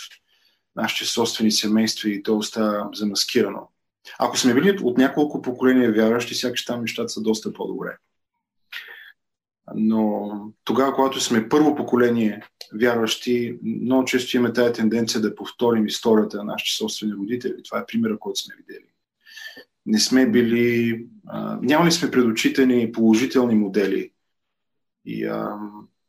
нашите 0.76 1.12
собствени 1.12 1.52
семейства 1.52 2.10
и 2.10 2.24
то 2.24 2.38
остава 2.38 2.90
замаскирано. 2.94 3.70
Ако 4.20 4.38
сме 4.38 4.54
били 4.54 4.78
от 4.84 4.98
няколко 4.98 5.42
поколения 5.42 5.92
вярващи, 5.92 6.36
сякаш 6.36 6.66
там 6.66 6.82
нещата 6.82 7.10
са 7.10 7.22
доста 7.22 7.54
по-добре. 7.54 7.98
Но 9.76 10.32
тогава, 10.64 10.96
когато 10.96 11.20
сме 11.20 11.50
първо 11.50 11.76
поколение 11.76 12.42
вярващи, 12.74 13.58
много 13.64 14.06
често 14.06 14.38
имаме 14.38 14.54
тази 14.54 14.74
тенденция 14.74 15.22
да 15.22 15.36
повторим 15.36 15.88
историята 15.88 16.38
на 16.38 16.44
нашите 16.44 16.78
собствени 16.78 17.14
родители. 17.14 17.64
Това 17.64 17.80
е 17.80 17.86
примера, 17.86 18.20
който 18.20 18.40
сме 18.40 18.56
видели. 18.58 18.86
Не 19.86 20.00
сме 20.00 20.30
били, 20.30 21.06
а, 21.28 21.60
нямали 21.62 21.92
сме 21.92 22.12
пред 22.12 22.26
очите 22.26 22.66
ни 22.66 22.92
положителни 22.92 23.56
модели. 23.56 24.12
И 25.06 25.26
а, 25.26 25.60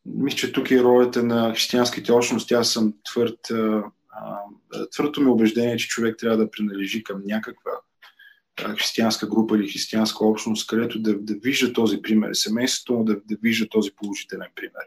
мисля, 0.07 0.37
че 0.37 0.53
тук 0.53 0.71
е 0.71 0.83
ролята 0.83 1.23
на 1.23 1.53
християнските 1.55 2.13
общности. 2.13 2.55
Аз 2.55 2.73
съм 2.73 2.95
твърд, 3.05 3.39
твърдото 4.91 5.21
ми 5.21 5.27
убеждение, 5.27 5.77
че 5.77 5.89
човек 5.89 6.17
трябва 6.19 6.37
да 6.37 6.51
принадлежи 6.51 7.03
към 7.03 7.23
някаква 7.25 7.71
християнска 8.61 9.27
група 9.27 9.57
или 9.57 9.69
християнска 9.69 10.25
общност, 10.25 10.67
където 10.67 10.99
да, 10.99 11.19
да 11.19 11.35
вижда 11.35 11.73
този 11.73 12.03
пример, 12.03 12.31
семейството 12.33 12.95
му 12.95 13.05
да, 13.05 13.15
да 13.15 13.37
вижда 13.43 13.69
този 13.69 13.91
положителен 13.97 14.49
пример. 14.55 14.83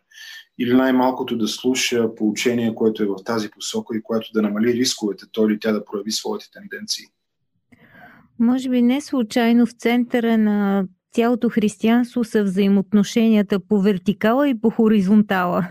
Или 0.60 0.74
най-малкото 0.74 1.38
да 1.38 1.48
слуша 1.48 2.16
получение, 2.16 2.76
което 2.76 3.04
е 3.04 3.08
в 3.08 3.16
тази 3.26 3.50
посока 3.50 3.98
и 3.98 4.04
което 4.04 4.32
да 4.34 4.42
намали 4.42 4.74
рисковете, 4.74 5.26
той 5.32 5.52
или 5.52 5.60
тя 5.60 5.72
да 5.72 5.86
прояви 5.86 6.12
своите 6.12 6.46
тенденции. 6.52 7.06
Може 8.40 8.70
би 8.70 8.82
не 8.82 9.02
случайно 9.02 9.66
в 9.66 9.72
центъра 9.72 10.38
на 10.38 10.88
цялото 11.18 11.50
християнство 11.50 12.24
са 12.24 12.44
взаимоотношенията 12.44 13.60
по 13.60 13.82
вертикала 13.82 14.50
и 14.50 14.62
по 14.62 14.70
хоризонтала. 14.70 15.68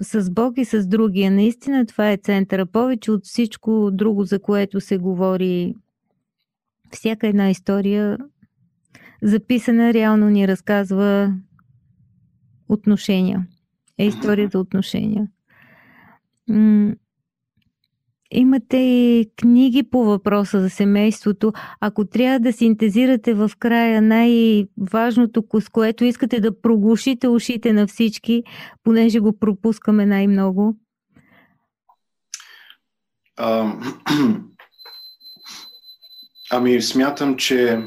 С 0.00 0.30
Бог 0.30 0.58
и 0.58 0.64
с 0.64 0.86
другия. 0.86 1.30
Наистина 1.30 1.86
това 1.86 2.10
е 2.10 2.16
центъра. 2.16 2.66
Повече 2.66 3.10
от 3.10 3.24
всичко 3.24 3.90
друго, 3.92 4.24
за 4.24 4.38
което 4.38 4.80
се 4.80 4.98
говори, 4.98 5.74
всяка 6.90 7.26
една 7.26 7.50
история 7.50 8.18
записана 9.22 9.92
реално 9.92 10.28
ни 10.28 10.48
разказва 10.48 11.34
отношения. 12.68 13.46
Е 13.98 14.06
историята 14.06 14.58
отношения. 14.58 15.28
Имате 18.30 18.76
и 18.76 19.30
книги 19.36 19.82
по 19.82 20.04
въпроса 20.04 20.60
за 20.60 20.70
семейството. 20.70 21.52
Ако 21.80 22.04
трябва 22.04 22.40
да 22.40 22.52
синтезирате 22.52 23.34
в 23.34 23.50
края 23.58 24.02
най-важното, 24.02 25.44
с 25.60 25.68
което 25.68 26.04
искате 26.04 26.40
да 26.40 26.60
проглушите 26.60 27.28
ушите 27.28 27.72
на 27.72 27.86
всички, 27.86 28.42
понеже 28.84 29.20
го 29.20 29.38
пропускаме 29.38 30.06
най-много. 30.06 30.76
А, 33.36 33.74
ами, 36.50 36.82
смятам, 36.82 37.36
че 37.36 37.82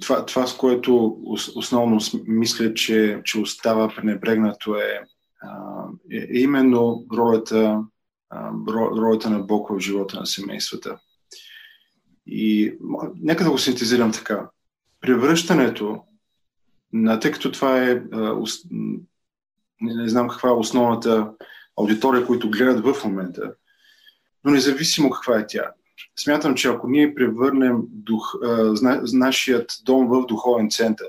това, 0.00 0.26
това, 0.26 0.46
с 0.46 0.56
което 0.56 1.16
основно 1.54 1.98
мисля, 2.26 2.74
че, 2.74 3.20
че 3.24 3.40
остава 3.40 3.88
пренебрегнато 3.88 4.76
е, 4.76 5.00
е, 6.12 6.16
е 6.16 6.38
именно 6.38 7.04
ролята 7.16 7.82
ролята 8.68 9.30
на 9.30 9.38
Бог 9.38 9.68
в 9.68 9.80
живота 9.80 10.20
на 10.20 10.26
семействата. 10.26 10.98
И 12.26 12.74
нека 13.16 13.44
да 13.44 13.50
го 13.50 13.58
синтезирам 13.58 14.12
така. 14.12 14.50
Превръщането 15.00 16.02
на, 16.92 17.20
тъй 17.20 17.32
като 17.32 17.52
това 17.52 17.84
е, 17.84 18.02
не 19.80 20.08
знам 20.08 20.28
каква 20.28 20.48
е 20.48 20.52
основната 20.52 21.30
аудитория, 21.80 22.26
които 22.26 22.50
гледат 22.50 22.84
в 22.84 23.04
момента, 23.04 23.54
но 24.44 24.50
независимо 24.50 25.10
каква 25.10 25.38
е 25.38 25.46
тя, 25.46 25.72
смятам, 26.18 26.54
че 26.54 26.68
ако 26.68 26.88
ние 26.88 27.14
превърнем 27.14 27.76
дух, 27.88 28.34
нашият 29.12 29.72
дом 29.84 30.08
в 30.08 30.26
духовен 30.26 30.70
център, 30.70 31.08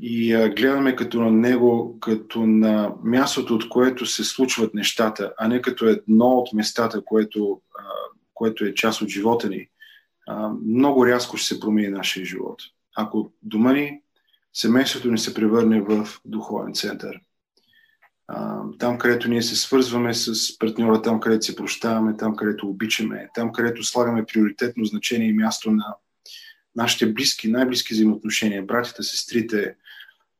и 0.00 0.34
а, 0.34 0.48
гледаме 0.48 0.96
като 0.96 1.20
на 1.20 1.30
него, 1.30 2.00
като 2.00 2.46
на 2.46 2.92
мястото, 3.04 3.54
от 3.54 3.68
което 3.68 4.06
се 4.06 4.24
случват 4.24 4.74
нещата, 4.74 5.32
а 5.38 5.48
не 5.48 5.62
като 5.62 5.86
едно 5.86 6.26
от 6.26 6.52
местата, 6.52 7.04
което, 7.04 7.60
а, 7.78 7.82
което 8.34 8.64
е 8.64 8.74
част 8.74 9.02
от 9.02 9.08
живота 9.08 9.48
ни, 9.48 9.68
а, 10.28 10.50
много 10.66 11.06
рязко 11.06 11.36
ще 11.36 11.54
се 11.54 11.60
промени 11.60 11.88
нашия 11.88 12.26
живот. 12.26 12.62
Ако 12.96 13.32
дома 13.42 13.72
ни, 13.72 14.00
семейството 14.52 15.10
ни 15.10 15.18
се 15.18 15.34
превърне 15.34 15.80
в 15.80 16.08
духовен 16.24 16.74
център. 16.74 17.20
Там, 18.78 18.98
където 18.98 19.28
ние 19.28 19.42
се 19.42 19.56
свързваме 19.56 20.14
с 20.14 20.58
партньора, 20.58 21.02
там, 21.02 21.20
където 21.20 21.46
се 21.46 21.56
прощаваме, 21.56 22.16
там, 22.16 22.36
където 22.36 22.68
обичаме, 22.68 23.28
там, 23.34 23.52
където 23.52 23.84
слагаме 23.84 24.26
приоритетно 24.26 24.84
значение 24.84 25.28
и 25.28 25.32
място 25.32 25.70
на 25.70 25.94
нашите 26.76 27.12
близки, 27.12 27.48
най-близки 27.48 27.94
взаимоотношения, 27.94 28.62
братята, 28.62 29.02
сестрите, 29.02 29.74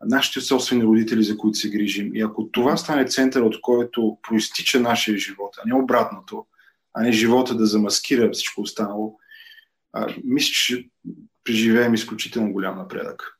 нашите 0.04 0.40
собствени 0.40 0.84
родители, 0.84 1.22
за 1.22 1.38
които 1.38 1.58
се 1.58 1.70
грижим. 1.70 2.14
И 2.14 2.20
ако 2.20 2.48
това 2.48 2.76
стане 2.76 3.04
център, 3.04 3.40
от 3.40 3.60
който 3.60 4.18
проистича 4.22 4.80
нашия 4.80 5.18
живот, 5.18 5.56
а 5.58 5.62
не 5.66 5.74
обратното, 5.74 6.46
а 6.94 7.02
не 7.02 7.12
живота 7.12 7.54
да 7.54 7.66
замаскира 7.66 8.30
всичко 8.30 8.60
останало, 8.60 9.18
а, 9.92 10.14
мисля, 10.24 10.52
че 10.52 10.88
преживеем 11.44 11.94
изключително 11.94 12.52
голям 12.52 12.76
напредък. 12.76 13.38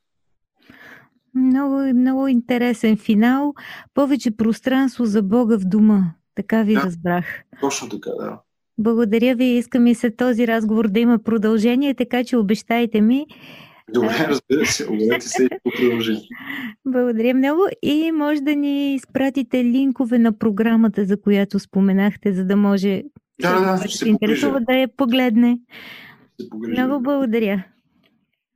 Много, 1.35 1.75
много 1.95 2.27
интересен 2.27 2.97
финал. 2.97 3.53
Повече 3.93 4.37
пространство 4.37 5.05
за 5.05 5.23
Бога 5.23 5.57
в 5.57 5.65
дома. 5.65 6.03
Така 6.35 6.63
ви 6.63 6.73
да, 6.73 6.81
разбрах. 6.81 7.43
Точно 7.61 7.89
така, 7.89 8.09
да. 8.09 8.39
Благодаря 8.77 9.35
ви. 9.35 9.45
Искам 9.45 9.87
и 9.87 9.95
след 9.95 10.17
този 10.17 10.47
разговор 10.47 10.87
да 10.87 10.99
има 10.99 11.19
продължение, 11.19 11.93
така 11.93 12.23
че 12.23 12.37
обещайте 12.37 13.01
ми 13.01 13.25
Добре, 13.93 14.27
разбира 14.29 14.65
се. 14.65 14.85
Обърнете 14.85 15.29
се 15.29 15.43
и 15.43 15.49
по 15.63 15.71
приложение. 15.77 16.27
Благодаря 16.85 17.33
много 17.33 17.61
и 17.81 18.11
може 18.11 18.41
да 18.41 18.55
ни 18.55 18.95
изпратите 18.95 19.63
линкове 19.63 20.19
на 20.19 20.37
програмата, 20.37 21.05
за 21.05 21.21
която 21.21 21.59
споменахте, 21.59 22.33
за 22.33 22.45
да 22.45 22.55
може 22.55 23.03
да, 23.41 23.77
да, 23.77 23.87
ще 23.87 23.97
се 23.97 24.09
интересува 24.09 24.61
да 24.61 24.73
я 24.73 24.87
погледне. 24.97 25.59
Се 26.41 26.47
много 26.67 27.03
благодаря. 27.03 27.63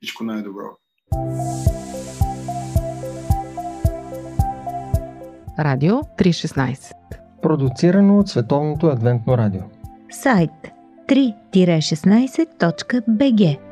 Всичко 0.01 0.23
най-добро. 0.23 0.63
Радио 5.59 5.93
316 5.93 6.93
Продуцирано 7.41 8.19
от 8.19 8.29
Световното 8.29 8.87
адвентно 8.87 9.37
радио 9.37 9.61
Сайт 10.11 10.51
3-16.bg 11.07 13.70